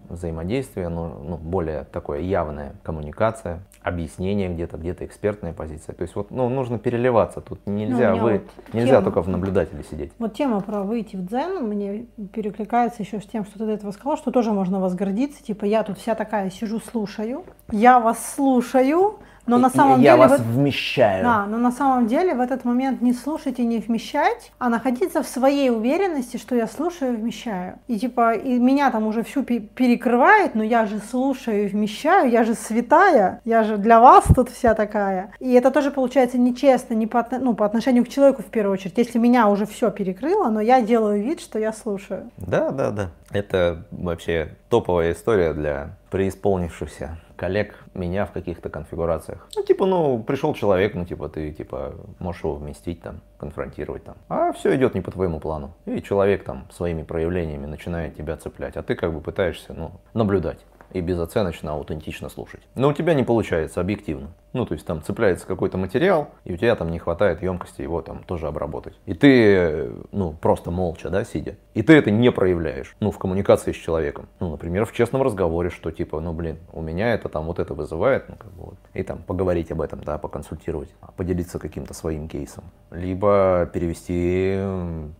[0.08, 5.94] взаимодействие, ну, ну, более такое явная коммуникация, объяснение где-то, где-то экспертная позиция.
[5.94, 7.40] То есть вот ну, нужно переливаться.
[7.40, 10.12] Тут нельзя, ну, вы, вот нельзя тема, только в наблюдателе сидеть.
[10.18, 13.90] Вот тема про выйти в дзен мне перекликается еще с тем, что ты до этого
[13.92, 15.42] сказал, что тоже можно возгордиться.
[15.42, 19.18] Типа я тут вся такая сижу, слушаю, я вас слушаю,
[19.48, 20.52] но на самом я деле вас в...
[20.54, 21.24] вмещаю.
[21.24, 25.22] Да, но на самом деле в этот момент не слушать и не вмещать, а находиться
[25.22, 27.78] в своей уверенности, что я слушаю и вмещаю.
[27.88, 32.44] И типа и меня там уже всю перекрывает, но я же слушаю и вмещаю, я
[32.44, 35.32] же святая, я же для вас тут вся такая.
[35.40, 38.98] И это тоже получается нечестно, не по, ну, по отношению к человеку в первую очередь.
[38.98, 42.30] Если меня уже все перекрыло, но я делаю вид, что я слушаю.
[42.36, 43.10] Да, да, да.
[43.30, 49.46] Это вообще топовая история для преисполнившихся коллег меня в каких-то конфигурациях.
[49.54, 54.16] Ну, типа, ну, пришел человек, ну, типа, ты, типа, можешь его вместить там, конфронтировать там.
[54.28, 55.74] А все идет не по твоему плану.
[55.86, 60.58] И человек там своими проявлениями начинает тебя цеплять, а ты как бы пытаешься, ну, наблюдать
[60.92, 62.60] и безоценочно, аутентично слушать.
[62.74, 64.30] Но у тебя не получается объективно.
[64.52, 68.00] Ну, то есть там цепляется какой-то материал, и у тебя там не хватает емкости его
[68.00, 68.94] там тоже обработать.
[69.04, 71.56] И ты, ну, просто молча, да, сидя.
[71.74, 74.28] И ты это не проявляешь, ну, в коммуникации с человеком.
[74.40, 77.74] Ну, например, в честном разговоре, что типа, ну, блин, у меня это там вот это
[77.74, 78.78] вызывает, ну, как бы вот.
[78.94, 82.64] И там поговорить об этом, да, поконсультировать, поделиться каким-то своим кейсом.
[82.90, 84.58] Либо перевести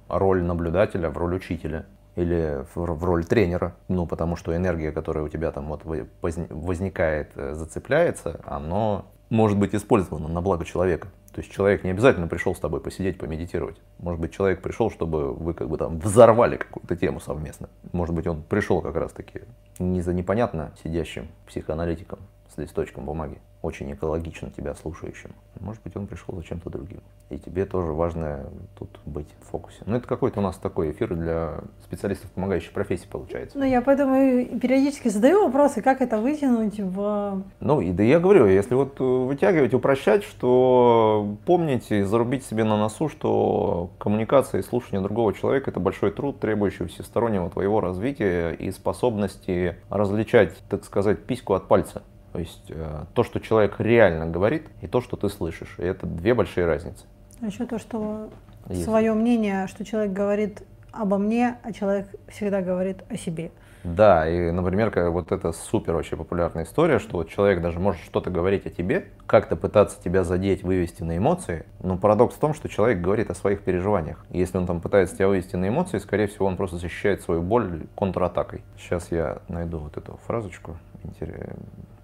[0.08, 1.84] роль наблюдателя в роль учителя
[2.18, 7.54] или в, роль тренера, ну, потому что энергия, которая у тебя там вот возникает, э,
[7.54, 11.08] зацепляется, оно может быть использовано на благо человека.
[11.32, 13.76] То есть человек не обязательно пришел с тобой посидеть, помедитировать.
[13.98, 17.68] Может быть, человек пришел, чтобы вы как бы там взорвали какую-то тему совместно.
[17.92, 19.42] Может быть, он пришел как раз-таки
[19.78, 22.18] не за непонятно сидящим психоаналитиком
[22.52, 25.30] с листочком бумаги, очень экологично тебя слушающим.
[25.60, 27.00] Может быть, он пришел за чем-то другим.
[27.30, 28.46] И тебе тоже важно
[28.78, 29.78] тут быть в фокусе.
[29.86, 33.58] Ну, это какой-то у нас такой эфир для специалистов помогающей профессии получается.
[33.58, 34.14] Ну, я поэтому
[34.60, 37.42] периодически задаю вопросы, как это вытянуть в...
[37.58, 43.08] Ну, и да я говорю, если вот вытягивать, упрощать, что помните, зарубить себе на носу,
[43.08, 49.76] что коммуникация и слушание другого человека– это большой труд, требующий всестороннего твоего развития и способности
[49.90, 52.02] различать, так сказать, письку от пальца.
[52.38, 55.74] То есть э, то, что человек реально говорит, и то, что ты слышишь.
[55.78, 57.04] И это две большие разницы.
[57.40, 58.28] А еще то, что
[58.68, 58.84] Есть.
[58.84, 63.50] свое мнение, что человек говорит обо мне, а человек всегда говорит о себе.
[63.82, 68.02] Да, и, например, как вот это супер вообще популярная история, что вот человек даже может
[68.02, 72.54] что-то говорить о тебе, как-то пытаться тебя задеть, вывести на эмоции, но парадокс в том,
[72.54, 74.24] что человек говорит о своих переживаниях.
[74.30, 77.42] И если он там пытается тебя вывести на эмоции, скорее всего, он просто защищает свою
[77.42, 78.62] боль контратакой.
[78.76, 80.76] Сейчас я найду вот эту фразочку.
[81.02, 81.56] Интересно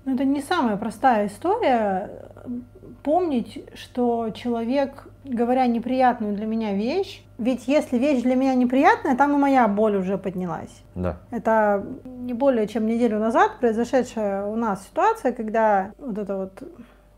[0.05, 2.11] ну, это не самая простая история.
[3.03, 9.35] Помнить, что человек, говоря неприятную для меня вещь, ведь если вещь для меня неприятная, там
[9.35, 10.83] и моя боль уже поднялась.
[10.95, 11.19] Да.
[11.31, 16.63] Это не более чем неделю назад произошедшая у нас ситуация, когда вот это вот,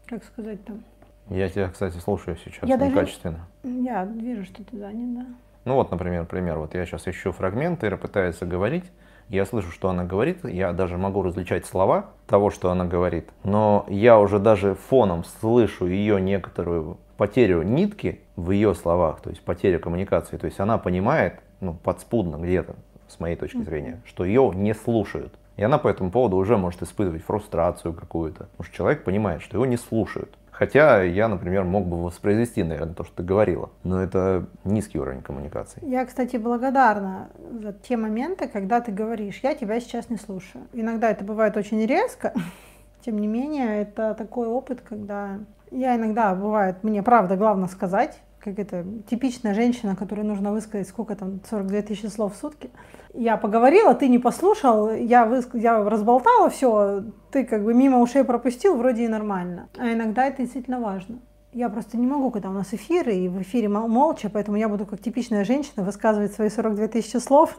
[0.07, 0.83] как сказать там.
[1.29, 3.46] Я тебя, кстати, слушаю сейчас я некачественно.
[3.62, 5.27] Даже, я вижу, что ты занят, да.
[5.64, 6.59] Ну вот, например, пример.
[6.59, 8.85] Вот я сейчас ищу фрагменты, пытается говорить,
[9.28, 13.84] я слышу, что она говорит, я даже могу различать слова того, что она говорит, но
[13.88, 19.80] я уже даже фоном слышу ее некоторую потерю нитки в ее словах, то есть потерю
[19.80, 20.36] коммуникации.
[20.36, 22.76] То есть она понимает, ну, подспудно где-то,
[23.08, 25.32] с моей точки зрения, что ее не слушают.
[25.56, 28.44] И она по этому поводу уже может испытывать фрустрацию какую-то.
[28.44, 30.34] Потому что человек понимает, что его не слушают.
[30.59, 33.69] Хотя я, например, мог бы воспроизвести, наверное, то, что ты говорила.
[33.85, 35.83] Но это низкий уровень коммуникации.
[35.87, 37.29] Я, кстати, благодарна
[37.61, 40.64] за те моменты, когда ты говоришь, я тебя сейчас не слушаю.
[40.73, 42.33] Иногда это бывает очень резко,
[43.05, 45.40] тем не менее, это такой опыт, когда
[45.71, 51.16] я иногда, бывает, мне правда главное сказать, как это, типичная женщина, которой нужно высказать сколько
[51.16, 52.70] там, 42 тысячи слов в сутки.
[53.12, 55.54] Я поговорила, ты не послушал, я, выск...
[55.54, 59.68] я разболтала все, ты как бы мимо ушей пропустил, вроде и нормально.
[59.76, 61.18] А иногда это действительно важно.
[61.52, 64.87] Я просто не могу, когда у нас эфиры, и в эфире молча, поэтому я буду
[64.87, 67.59] как типичная женщина высказывать свои 42 тысячи слов.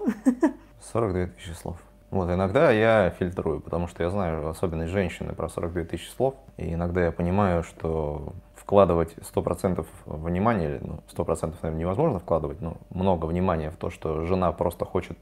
[0.93, 1.75] 42 тысячи слов.
[2.11, 6.73] Вот, иногда я фильтрую, потому что я знаю особенность женщины про 42 тысячи слов, и
[6.73, 8.31] иногда я понимаю, что
[8.67, 14.51] вкладывать 100% внимания, ну, 100% наверное, невозможно вкладывать, но много внимания в то, что жена
[14.51, 15.17] просто хочет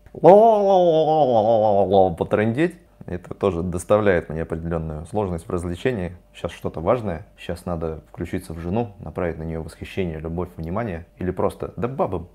[2.17, 2.75] потрындеть,
[3.05, 6.15] Это тоже доставляет мне определенную сложность в развлечении.
[6.33, 11.05] Сейчас что-то важное, сейчас надо включиться в жену, направить на нее восхищение, любовь, внимание.
[11.17, 12.25] Или просто, да баба,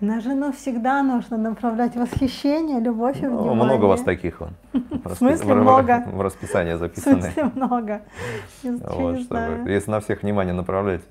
[0.00, 3.54] на жену всегда нужно направлять восхищение, любовь и внимание.
[3.54, 4.50] Много вас таких вон.
[5.04, 6.04] В смысле много?
[6.06, 7.20] В расписании записаны.
[7.20, 8.02] В смысле много?
[9.66, 11.02] Если на всех внимание направлять,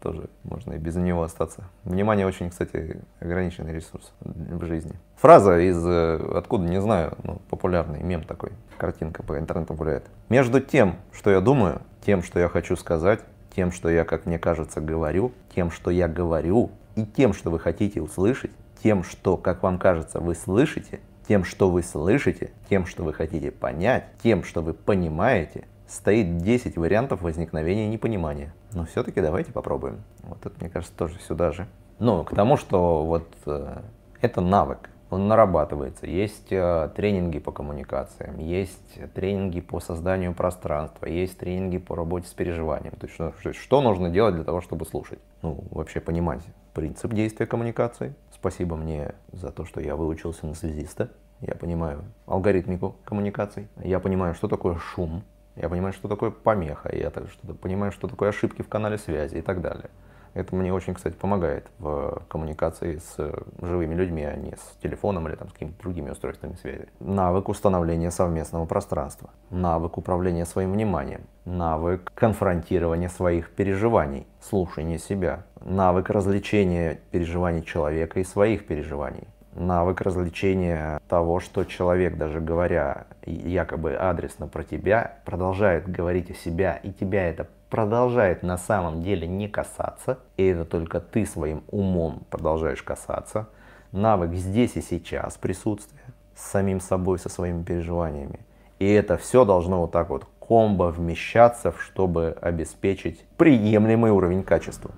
[0.00, 1.64] тоже можно и без него остаться.
[1.84, 4.92] Внимание очень, кстати, ограниченный ресурс в жизни.
[5.16, 10.04] Фраза из, э, откуда, не знаю, ну, популярный мем такой, картинка по интернету гуляет.
[10.28, 13.20] Между тем, что я думаю, тем, что я хочу сказать,
[13.54, 16.70] тем, что я, как мне кажется, говорю, тем, что я говорю,
[17.00, 18.50] и тем, что вы хотите услышать,
[18.82, 23.50] тем, что, как вам кажется, вы слышите, тем, что вы слышите, тем, что вы хотите
[23.50, 28.54] понять, тем, что вы понимаете, стоит 10 вариантов возникновения непонимания.
[28.72, 30.02] Но все-таки давайте попробуем.
[30.22, 31.66] Вот это, мне кажется, тоже сюда же.
[31.98, 33.82] Ну, к тому, что вот э,
[34.20, 36.06] это навык, он нарабатывается.
[36.06, 42.32] Есть э, тренинги по коммуникациям, есть тренинги по созданию пространства, есть тренинги по работе с
[42.32, 42.92] переживанием.
[42.92, 45.18] То есть, что, что нужно делать для того, чтобы слушать?
[45.42, 46.42] Ну, вообще понимать
[46.74, 48.14] принцип действия коммуникации.
[48.32, 51.10] Спасибо мне за то, что я выучился на связиста.
[51.40, 53.68] Я понимаю алгоритмику коммуникаций.
[53.82, 55.24] Я понимаю, что такое шум.
[55.56, 56.94] Я понимаю, что такое помеха.
[56.94, 59.90] Я что понимаю, что такое ошибки в канале связи и так далее.
[60.32, 63.16] Это мне очень, кстати, помогает в коммуникации с
[63.60, 66.86] живыми людьми, а не с телефоном или там, с какими-то другими устройствами связи.
[67.00, 76.10] Навык установления совместного пространства, навык управления своим вниманием, навык конфронтирования своих переживаний, слушания себя, навык
[76.10, 84.46] развлечения переживаний человека и своих переживаний, навык развлечения того, что человек, даже говоря якобы адресно
[84.46, 90.18] про тебя, продолжает говорить о себя, и тебя это продолжает на самом деле не касаться,
[90.36, 93.48] и это только ты своим умом продолжаешь касаться,
[93.92, 96.00] навык здесь и сейчас присутствия
[96.34, 98.40] с самим собой, со своими переживаниями.
[98.78, 104.90] И это все должно вот так вот комбо вмещаться, чтобы обеспечить приемлемый уровень качества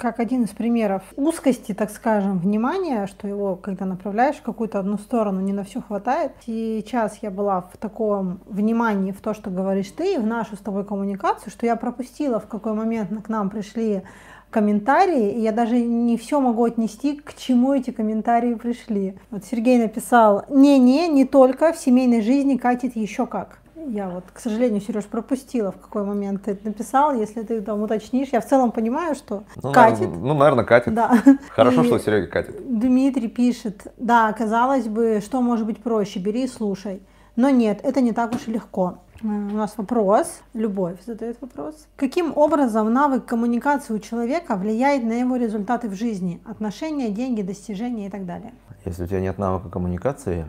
[0.00, 4.96] как один из примеров узкости, так скажем, внимания, что его, когда направляешь в какую-то одну
[4.96, 6.32] сторону, не на все хватает.
[6.44, 10.84] Сейчас я была в таком внимании в то, что говоришь ты, в нашу с тобой
[10.86, 14.02] коммуникацию, что я пропустила, в какой момент к нам пришли
[14.48, 19.18] комментарии, и я даже не все могу отнести, к чему эти комментарии пришли.
[19.30, 23.58] Вот Сергей написал, не-не, не только в семейной жизни катит еще как.
[23.88, 27.14] Я вот, к сожалению, Сереж, пропустила, в какой момент ты это написал.
[27.14, 30.00] Если ты там уточнишь, я в целом понимаю, что ну, катит.
[30.00, 30.94] Наверное, ну, наверное, катит.
[30.94, 31.16] Да.
[31.50, 32.56] Хорошо, и что Серега катит.
[32.78, 37.02] Дмитрий пишет, да, казалось бы, что может быть проще, бери и слушай.
[37.36, 38.98] Но нет, это не так уж и легко.
[39.22, 40.40] Э, у нас вопрос.
[40.54, 41.86] Любовь задает вопрос.
[41.96, 46.40] Каким образом навык коммуникации у человека влияет на его результаты в жизни?
[46.44, 48.52] Отношения, деньги, достижения и так далее.
[48.84, 50.46] Если у тебя нет навыка коммуникации,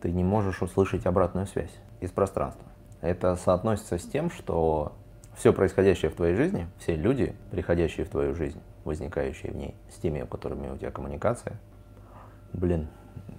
[0.00, 2.64] ты не можешь услышать обратную связь из пространства.
[3.04, 4.92] Это соотносится с тем, что
[5.36, 9.96] все происходящее в твоей жизни, все люди, приходящие в твою жизнь, возникающие в ней, с
[9.96, 11.60] теми, которыми у тебя коммуникация,
[12.52, 12.88] блин,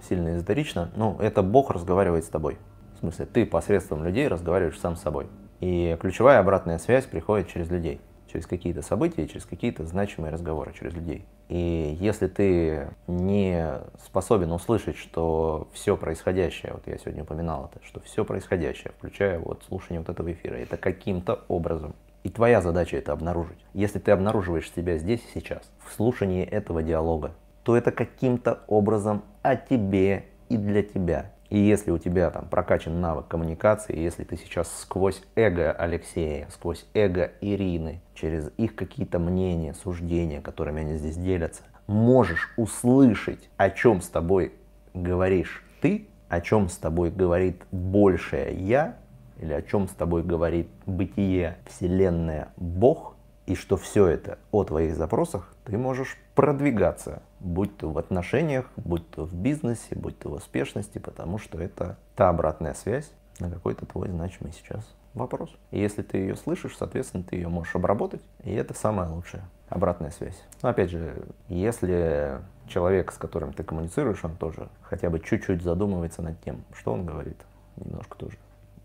[0.08, 2.58] сильно эзотерично, ну, это Бог разговаривает с тобой.
[2.94, 5.26] В смысле, ты посредством людей разговариваешь сам с собой.
[5.60, 8.00] И ключевая обратная связь приходит через людей
[8.36, 11.24] через какие-то события, через какие-то значимые разговоры, через людей.
[11.48, 18.00] И если ты не способен услышать, что все происходящее, вот я сегодня упоминал это, что
[18.00, 21.94] все происходящее, включая вот слушание вот этого эфира, это каким-то образом.
[22.24, 23.58] И твоя задача это обнаружить.
[23.72, 29.22] Если ты обнаруживаешь себя здесь и сейчас, в слушании этого диалога, то это каким-то образом
[29.42, 31.32] о тебе и для тебя.
[31.48, 36.86] И если у тебя там прокачан навык коммуникации, если ты сейчас сквозь эго Алексея, сквозь
[36.92, 44.00] эго Ирины, через их какие-то мнения, суждения, которыми они здесь делятся, можешь услышать, о чем
[44.00, 44.52] с тобой
[44.92, 48.96] говоришь ты, о чем с тобой говорит большее я,
[49.38, 53.15] или о чем с тобой говорит бытие, вселенная, Бог,
[53.46, 59.08] и что все это о твоих запросах, ты можешь продвигаться, будь то в отношениях, будь
[59.10, 63.86] то в бизнесе, будь то в успешности, потому что это та обратная связь на какой-то
[63.86, 64.84] твой значимый сейчас
[65.14, 65.50] вопрос.
[65.70, 70.10] И если ты ее слышишь, соответственно, ты ее можешь обработать, и это самая лучшая обратная
[70.10, 70.40] связь.
[70.62, 76.22] Но опять же, если человек, с которым ты коммуницируешь, он тоже хотя бы чуть-чуть задумывается
[76.22, 77.38] над тем, что он говорит,
[77.76, 78.36] немножко тоже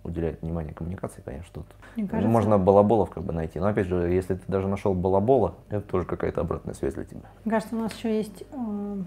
[0.03, 1.65] уделяет внимание коммуникации, конечно, тут
[2.09, 2.27] кажется...
[2.27, 3.59] можно балаболов как бы найти.
[3.59, 7.29] Но опять же, если ты даже нашел балабола, это тоже какая-то обратная связь для тебя.
[7.43, 9.03] Мне кажется, у нас еще есть э,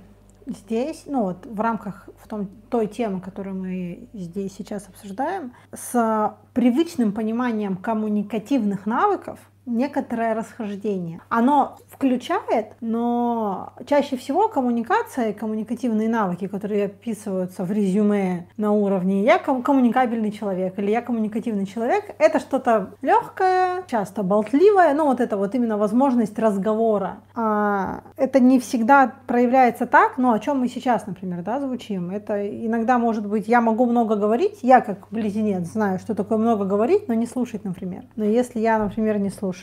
[0.47, 6.37] здесь, ну вот в рамках в том, той темы, которую мы здесь сейчас обсуждаем, с
[6.53, 11.21] привычным пониманием коммуникативных навыков некоторое расхождение.
[11.29, 19.23] Оно включает, но чаще всего коммуникация и коммуникативные навыки, которые описываются в резюме на уровне
[19.23, 25.37] «я коммуникабельный человек» или «я коммуникативный человек», это что-то легкое, часто болтливое, ну вот это
[25.37, 27.19] вот именно возможность разговора.
[27.35, 32.11] А это не всегда проявляется так, ну о чем мы сейчас, например, да, звучим.
[32.11, 36.65] Это иногда может быть «я могу много говорить», я как близнец знаю, что такое много
[36.65, 38.05] говорить, но не слушать, например.
[38.17, 39.54] Но если я, например, не слушаю,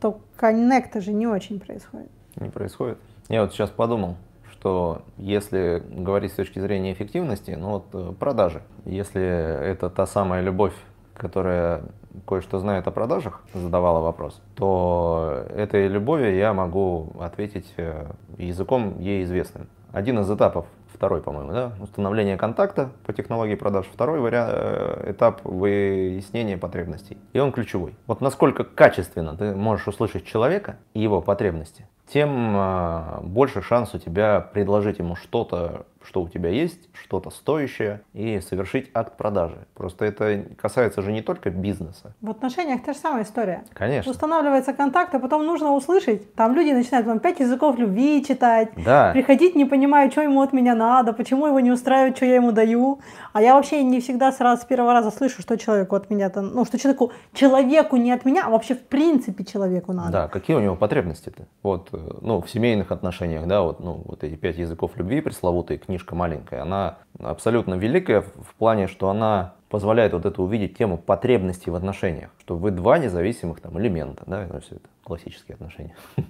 [0.00, 2.10] то коннекта же не очень происходит.
[2.36, 2.98] Не происходит.
[3.28, 4.16] Я вот сейчас подумал,
[4.50, 10.40] что если говорить с точки зрения эффективности, ну вот э, продажи, если это та самая
[10.40, 10.74] любовь,
[11.14, 11.82] которая
[12.26, 19.24] кое-что знает о продажах, задавала вопрос, то этой любови я могу ответить э, языком ей
[19.24, 19.68] известным.
[19.92, 25.40] Один из этапов второй, по-моему, да, установление контакта по технологии продаж, второй вариант, э, этап
[25.44, 27.18] выяснения потребностей.
[27.32, 27.94] И он ключевой.
[28.06, 33.98] Вот насколько качественно ты можешь услышать человека и его потребности, тем э, больше шанс у
[33.98, 39.58] тебя предложить ему что-то, что у тебя есть, что-то стоящее, и совершить акт продажи.
[39.74, 42.14] Просто это касается же не только бизнеса.
[42.20, 43.64] В отношениях та же самая история.
[43.72, 44.10] Конечно.
[44.10, 46.34] Устанавливается контакт, а потом нужно услышать.
[46.34, 49.12] Там люди начинают вам пять языков любви читать, да.
[49.12, 52.52] приходить, не понимая, что ему от меня надо, почему его не устраивает, что я ему
[52.52, 53.00] даю.
[53.32, 56.40] А я вообще не всегда сразу с первого раза слышу, что человеку от меня, -то,
[56.40, 60.12] ну, что человеку, человеку не от меня, а вообще в принципе человеку надо.
[60.12, 61.46] Да, какие у него потребности-то?
[61.62, 65.78] Вот, э, ну, в семейных отношениях, да, вот, ну, вот эти пять языков любви пресловутые,
[65.92, 71.70] книжка маленькая, она абсолютно великая в плане, что она позволяет вот это увидеть тему потребностей
[71.70, 75.96] в отношениях, что вы два независимых там элемента, да, это все это классические отношения.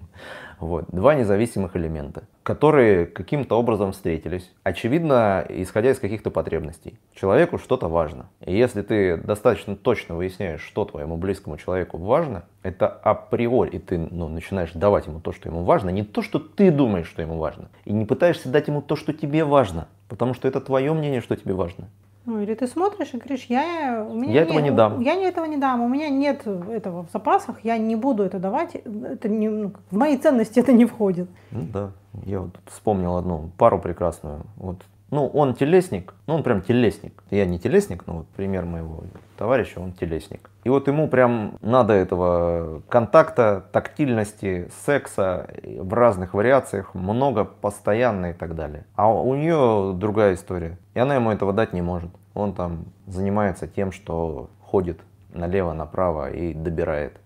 [0.61, 7.01] вот, два независимых элемента, которые каким-то образом встретились, очевидно, исходя из каких-то потребностей.
[7.15, 8.27] Человеку что-то важно.
[8.47, 13.99] И если ты достаточно точно выясняешь, что твоему близкому человеку важно, это априори, и ты
[13.99, 17.39] ну, начинаешь давать ему то, что ему важно, не то, что ты думаешь, что ему
[17.39, 21.21] важно, и не пытаешься дать ему то, что тебе важно, потому что это твое мнение,
[21.21, 21.89] что тебе важно.
[22.25, 25.01] Ну, или ты смотришь и говоришь, я, у меня я нет, этого не дам.
[25.01, 28.39] Я не этого не дам, у меня нет этого в запасах, я не буду это
[28.39, 31.29] давать, это не, ну, в мои ценности это не входит.
[31.51, 31.91] Ну да,
[32.25, 34.43] я вот вспомнил одну пару прекрасную.
[34.57, 34.77] Вот
[35.13, 37.23] ну, он телесник, ну, он прям телесник.
[37.31, 39.05] Я не телесник, но вот пример моего
[39.37, 40.49] товарища, он телесник.
[40.65, 48.33] И вот ему прям надо этого контакта, тактильности, секса в разных вариациях, много, постоянно и
[48.33, 48.87] так далее.
[48.95, 50.79] А у нее другая история.
[50.95, 52.11] И она ему этого дать не может.
[52.33, 54.99] Он там занимается тем, что ходит
[55.35, 57.21] налево, направо и добирает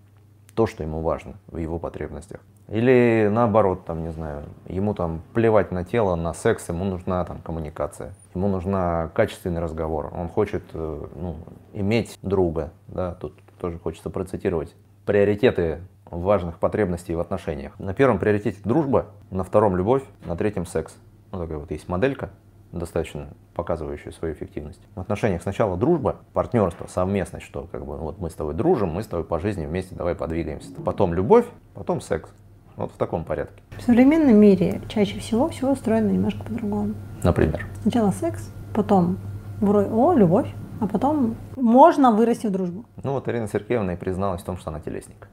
[0.55, 2.41] то, что ему важно в его потребностях.
[2.69, 7.39] Или наоборот, там, не знаю, ему там плевать на тело, на секс, ему нужна там
[7.39, 10.11] коммуникация, ему нужна качественный разговор.
[10.13, 11.37] Он хочет э, ну,
[11.73, 14.75] иметь друга, да, тут тоже хочется процитировать.
[15.05, 15.79] Приоритеты
[16.11, 17.77] важных потребностей в отношениях.
[17.79, 20.95] На первом приоритете дружба, на втором любовь, на третьем секс.
[21.31, 22.31] Ну, такая вот есть моделька,
[22.73, 24.81] достаточно показывающая свою эффективность.
[24.95, 29.03] В отношениях сначала дружба, партнерство, совместность, что как бы вот мы с тобой дружим, мы
[29.03, 30.69] с тобой по жизни вместе давай подвигаемся.
[30.83, 32.29] Потом любовь, потом секс.
[32.77, 33.61] Вот в таком порядке.
[33.77, 36.93] В современном мире чаще всего все устроено немножко по-другому.
[37.23, 37.65] Например?
[37.81, 39.17] Сначала секс, потом
[39.59, 40.47] вроде, о, любовь,
[40.79, 42.85] а потом можно вырасти в дружбу.
[43.03, 45.27] Ну вот Ирина Сергеевна и призналась в том, что она телесник.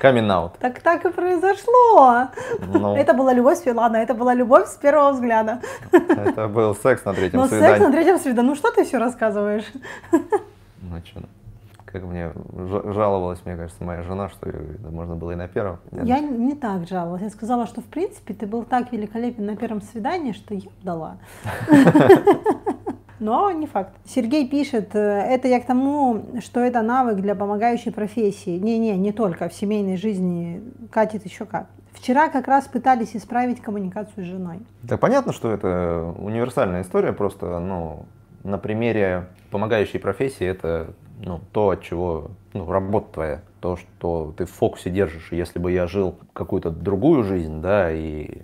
[0.00, 0.54] Камин аут.
[0.58, 2.28] Так так и произошло.
[2.72, 5.60] Ну, это была любовь, ладно, это была любовь с первого взгляда.
[5.92, 7.74] Это был секс на третьем Но свидании.
[7.76, 8.48] секс на третьем свидании.
[8.48, 9.72] Ну что ты все рассказываешь?
[10.10, 11.20] Ну что,
[11.94, 14.52] как мне жаловалась, мне кажется, моя жена, что
[14.90, 15.78] можно было и на первом.
[15.92, 17.22] Я не так жаловалась.
[17.22, 21.18] Я сказала, что в принципе ты был так великолепен на первом свидании, что я дала.
[23.20, 23.94] Но не факт.
[24.04, 28.58] Сергей пишет, э, это я к тому, что это навык для помогающей профессии.
[28.58, 29.48] Не-не, не только.
[29.48, 31.68] В семейной жизни катит еще как.
[31.92, 34.58] Вчера как раз пытались исправить коммуникацию с женой.
[34.82, 38.04] Да понятно, что это универсальная история, просто ну,
[38.42, 40.88] на примере помогающей профессии это
[41.18, 45.32] ну, то, от чего, ну, работа твоя, то, что ты в фокусе держишь.
[45.32, 48.42] Если бы я жил какую-то другую жизнь, да, и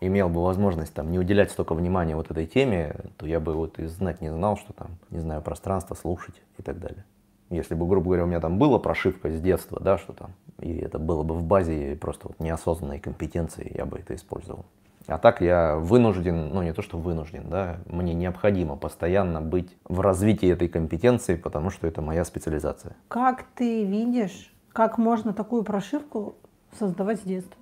[0.00, 3.78] имел бы возможность там не уделять столько внимания вот этой теме, то я бы вот
[3.78, 7.04] и знать не знал, что там, не знаю, пространство слушать и так далее.
[7.50, 10.76] Если бы, грубо говоря, у меня там была прошивка с детства, да, что там, и
[10.78, 14.64] это было бы в базе просто вот неосознанной компетенции, я бы это использовал.
[15.10, 20.00] А так я вынужден, ну не то что вынужден, да, мне необходимо постоянно быть в
[20.00, 22.96] развитии этой компетенции, потому что это моя специализация.
[23.08, 26.36] Как ты видишь, как можно такую прошивку
[26.78, 27.56] создавать с детства?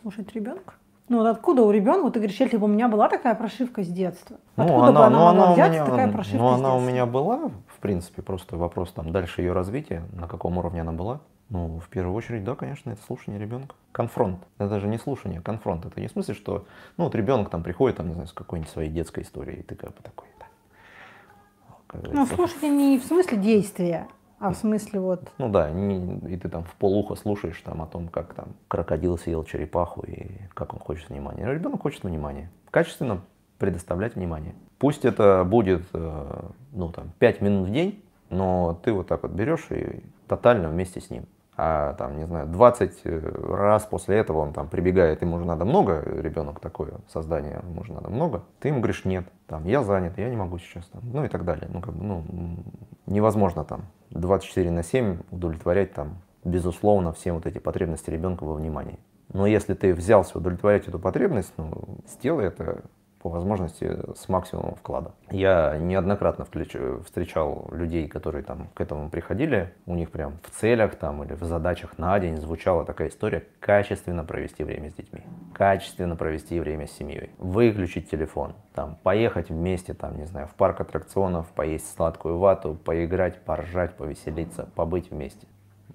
[0.00, 0.74] Слушать ребенка?
[1.08, 3.82] Ну вот откуда у ребенка, вот ты говоришь, если бы у меня была такая прошивка
[3.82, 6.48] с детства, ну, откуда она, бы она ну, могла она взяться, меня, такая прошивка Ну
[6.48, 10.82] она у меня была, в принципе, просто вопрос там дальше ее развития, на каком уровне
[10.82, 11.20] она была.
[11.50, 13.74] Ну, в первую очередь, да, конечно, это слушание ребенка.
[13.92, 14.38] Конфронт.
[14.58, 15.84] Это даже не слушание, а конфронт.
[15.84, 16.64] Это не в смысле, что,
[16.96, 19.74] ну, вот ребенок там приходит, там, не знаю, с какой-нибудь своей детской историей, и ты
[19.74, 20.46] как бы такой, да.
[22.12, 24.06] Ну, слушайте не в смысле действия,
[24.38, 25.32] а в смысле вот...
[25.38, 29.18] Ну да, не, и ты там в полухо слушаешь там о том, как там крокодил
[29.18, 31.46] съел черепаху и как он хочет внимания.
[31.46, 32.48] А ребенок хочет внимания.
[32.70, 33.22] Качественно
[33.58, 34.54] предоставлять внимание.
[34.78, 36.42] Пусть это будет, э,
[36.72, 41.00] ну там, 5 минут в день, но ты вот так вот берешь и тотально вместе
[41.00, 41.26] с ним.
[41.56, 43.18] А там, не знаю, 20 э,
[43.50, 47.92] раз после этого он там прибегает, ему же надо много, ребенок такое создание, ему же
[47.92, 48.44] надо много.
[48.60, 51.44] Ты ему говоришь, нет, там, я занят, я не могу сейчас, там, ну и так
[51.44, 51.68] далее.
[51.70, 52.24] Ну, как бы, ну,
[53.06, 58.98] невозможно там 24 на 7 удовлетворять там, безусловно, все вот эти потребности ребенка во внимании.
[59.32, 62.84] Но если ты взялся удовлетворять эту потребность, ну, сделай это
[63.22, 65.12] по возможности с максимумом вклада.
[65.30, 71.22] Я неоднократно встречал людей, которые там к этому приходили, у них прям в целях там
[71.22, 76.58] или в задачах на день звучала такая история качественно провести время с детьми, качественно провести
[76.60, 81.94] время с семьей, выключить телефон, там, поехать вместе, там, не знаю, в парк аттракционов, поесть
[81.94, 85.46] сладкую вату, поиграть, поржать, повеселиться, побыть вместе.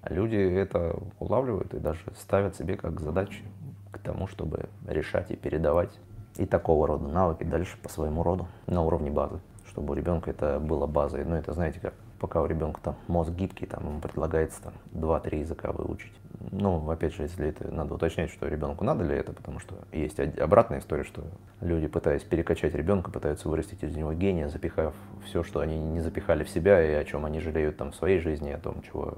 [0.08, 3.42] Люди это улавливают и даже ставят себе как задачу
[3.90, 5.90] к тому, чтобы решать и передавать
[6.38, 10.58] и такого рода навыки дальше по своему роду на уровне базы, чтобы у ребенка это
[10.60, 11.24] было базой.
[11.24, 15.40] Ну, это знаете как, пока у ребенка там мозг гибкий, там ему предлагается там 2-3
[15.40, 16.12] языка выучить.
[16.50, 20.18] Ну, опять же, если это надо уточнять, что ребенку надо ли это, потому что есть
[20.20, 21.24] обратная история, что
[21.60, 26.44] люди, пытаясь перекачать ребенка, пытаются вырастить из него гения, запихав все, что они не запихали
[26.44, 29.14] в себя и о чем они жалеют там в своей жизни, о том, чего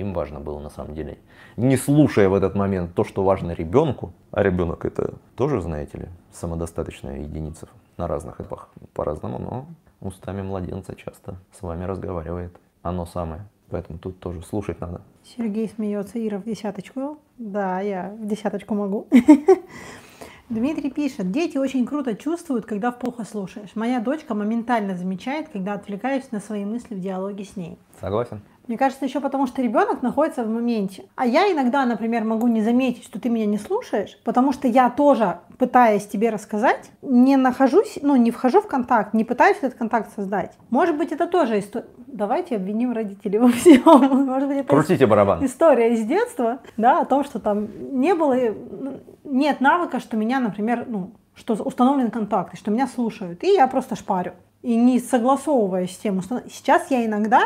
[0.00, 1.18] им важно было на самом деле.
[1.56, 6.08] Не слушая в этот момент то, что важно ребенку, а ребенок это тоже, знаете ли,
[6.32, 9.66] самодостаточная единица на разных этапах по-разному, но
[10.00, 13.46] устами младенца часто с вами разговаривает оно самое.
[13.70, 15.02] Поэтому тут тоже слушать надо.
[15.24, 17.18] Сергей смеется, Ира в десяточку.
[17.36, 19.06] Да, я в десяточку могу.
[20.48, 23.74] Дмитрий пишет, дети очень круто чувствуют, когда плохо слушаешь.
[23.74, 27.78] Моя дочка моментально замечает, когда отвлекаюсь на свои мысли в диалоге с ней.
[28.00, 28.40] Согласен.
[28.68, 31.06] Мне кажется, еще потому, что ребенок находится в моменте.
[31.16, 34.90] А я иногда, например, могу не заметить, что ты меня не слушаешь, потому что я
[34.90, 40.14] тоже, пытаясь тебе рассказать, не нахожусь, ну, не вхожу в контакт, не пытаюсь этот контакт
[40.14, 40.52] создать.
[40.68, 41.86] Может быть, это тоже история.
[42.06, 43.82] Давайте обвиним родителей во всем.
[44.26, 45.44] Может быть, это Крутите барабан.
[45.44, 50.40] история из детства, да, о том, что там не было, ну, нет навыка, что меня,
[50.40, 53.42] например, ну, что установлен контакт, и что меня слушают.
[53.44, 54.32] И я просто шпарю.
[54.60, 57.44] И не согласовываясь с тем, сейчас я иногда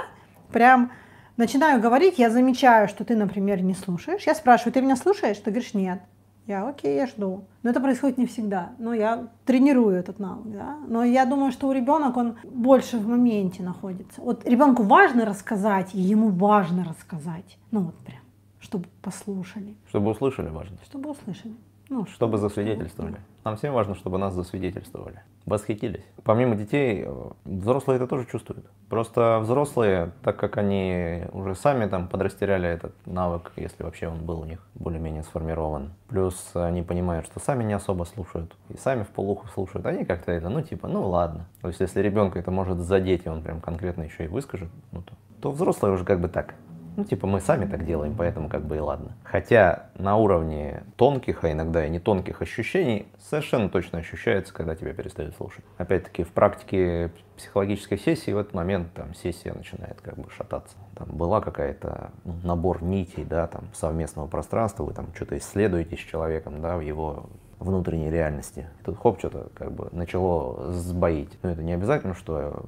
[0.51, 0.91] прям
[1.37, 4.23] начинаю говорить, я замечаю, что ты, например, не слушаешь.
[4.27, 5.39] Я спрашиваю, ты меня слушаешь?
[5.39, 6.01] Ты говоришь, нет.
[6.47, 7.45] Я, окей, я жду.
[7.63, 8.73] Но это происходит не всегда.
[8.79, 10.77] Но я тренирую этот навык, да.
[10.89, 14.21] Но я думаю, что у ребенка он больше в моменте находится.
[14.21, 17.59] Вот ребенку важно рассказать, и ему важно рассказать.
[17.71, 18.21] Ну вот прям,
[18.59, 19.77] чтобы послушали.
[19.89, 20.79] Чтобы услышали важно.
[20.85, 21.55] Чтобы услышали.
[21.89, 23.19] Ну, чтобы засвидетельствовали.
[23.45, 25.23] Нам всем важно, чтобы нас засвидетельствовали.
[25.47, 26.05] Восхитились.
[26.25, 27.07] Помимо детей,
[27.45, 28.65] взрослые это тоже чувствуют.
[28.89, 34.41] Просто взрослые, так как они уже сами там подрастеряли этот навык, если вообще он был
[34.41, 39.09] у них более-менее сформирован, плюс они понимают, что сами не особо слушают, и сами в
[39.09, 41.47] полуху слушают, они как-то это, ну типа, ну ладно.
[41.61, 45.03] То есть если ребенка это может задеть, и он прям конкретно еще и выскажет, ну
[45.03, 46.55] то, то взрослые уже как бы так,
[46.97, 49.13] ну, типа, мы сами так делаем, поэтому как бы и ладно.
[49.25, 54.93] Хотя на уровне тонких, а иногда и не тонких ощущений совершенно точно ощущается, когда тебя
[54.93, 55.65] перестают слушать.
[55.79, 60.77] Опять-таки, в практике психологической сессии в этот момент там сессия начинает как бы шататься.
[60.95, 66.01] Там была какая-то ну, набор нитей, да, там совместного пространства, вы там что-то исследуете с
[66.01, 67.27] человеком, да, в его
[67.59, 68.69] внутренней реальности.
[68.85, 71.39] Тут хоп, что-то как бы начало сбоить.
[71.43, 72.65] Но это не обязательно, что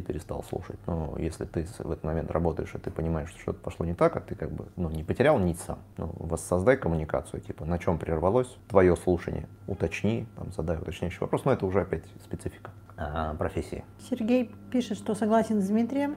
[0.00, 0.78] ты перестал слушать.
[0.86, 4.16] Но если ты в этот момент работаешь, и ты понимаешь, что что-то пошло не так,
[4.16, 7.98] а ты как бы ну, не потерял нить сам, ну, воссоздай коммуникацию, типа, на чем
[7.98, 13.84] прервалось твое слушание, уточни, там, задай уточняющий вопрос, но это уже опять специфика а, профессии.
[14.10, 16.16] Сергей пишет, что согласен с Дмитрием,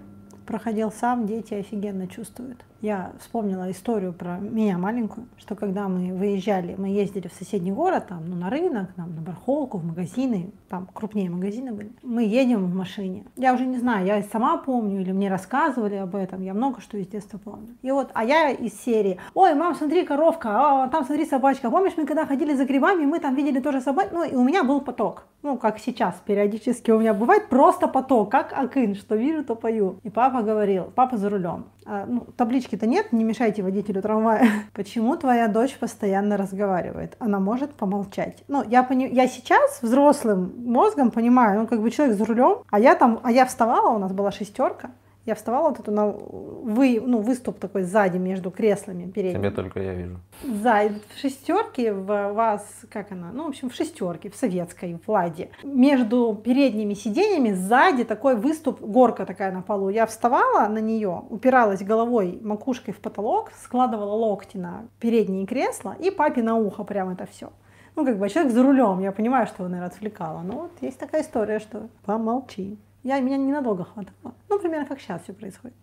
[0.51, 2.65] проходил сам, дети офигенно чувствуют.
[2.81, 8.07] Я вспомнила историю про меня маленькую, что когда мы выезжали, мы ездили в соседний город,
[8.09, 11.91] там, ну, на рынок, там, на барахолку, в магазины, там крупнее магазины были.
[12.03, 13.23] Мы едем в машине.
[13.37, 16.97] Я уже не знаю, я сама помню или мне рассказывали об этом, я много что
[16.97, 17.69] из детства помню.
[17.81, 21.69] И вот, а я из серии, ой, мам, смотри, коровка, а, там смотри, собачка.
[21.69, 24.65] Помнишь, мы когда ходили за грибами, мы там видели тоже собак, ну, и у меня
[24.65, 25.27] был поток.
[25.43, 29.99] Ну, как сейчас, периодически у меня бывает просто поток, как акын, что вижу, то пою.
[30.03, 34.47] И папа говорил, папа за рулем, а, ну, таблички-то нет, не мешайте водителю трамвая.
[34.73, 37.15] Почему твоя дочь постоянно разговаривает?
[37.19, 38.43] Она может помолчать.
[38.47, 39.09] Ну, я, пони...
[39.11, 43.31] я сейчас взрослым мозгом понимаю, ну, как бы человек за рулем, а я там, а
[43.31, 44.91] я вставала, у нас была шестерка,
[45.25, 49.39] Я вставала вот эту на вы, ну, выступ такой сзади между креслами передними.
[49.39, 50.19] Тебе только я вижу.
[50.43, 55.07] Сзади, в шестерке в вас, как она, ну, в общем, в шестерке, в советской, в
[55.07, 55.49] Ладе.
[55.63, 59.89] Между передними сиденьями сзади такой выступ, горка такая на полу.
[59.89, 66.09] Я вставала на нее, упиралась головой, макушкой в потолок, складывала локти на передние кресла и
[66.09, 67.51] папе на ухо прям это все.
[67.95, 70.41] Ну, как бы человек за рулем, я понимаю, что его, наверное, отвлекало.
[70.41, 72.77] Но вот есть такая история, что помолчи.
[73.03, 74.35] Я, меня ненадолго хватало.
[74.49, 75.75] Ну, примерно как сейчас все происходит.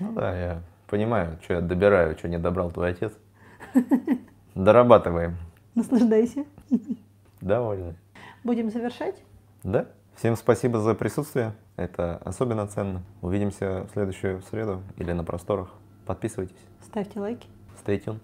[0.00, 3.12] Ну да, я понимаю, что я добираю, что не добрал твой отец.
[4.54, 5.36] Дорабатываем.
[5.74, 6.44] Наслаждайся.
[7.40, 7.94] Довольны.
[8.42, 9.22] Будем завершать?
[9.62, 9.86] Да.
[10.16, 11.54] Всем спасибо за присутствие.
[11.76, 13.02] Это особенно ценно.
[13.22, 15.74] Увидимся в следующую среду или на просторах.
[16.06, 16.56] Подписывайтесь.
[16.82, 17.48] Ставьте лайки.
[17.84, 18.22] Stay tuned.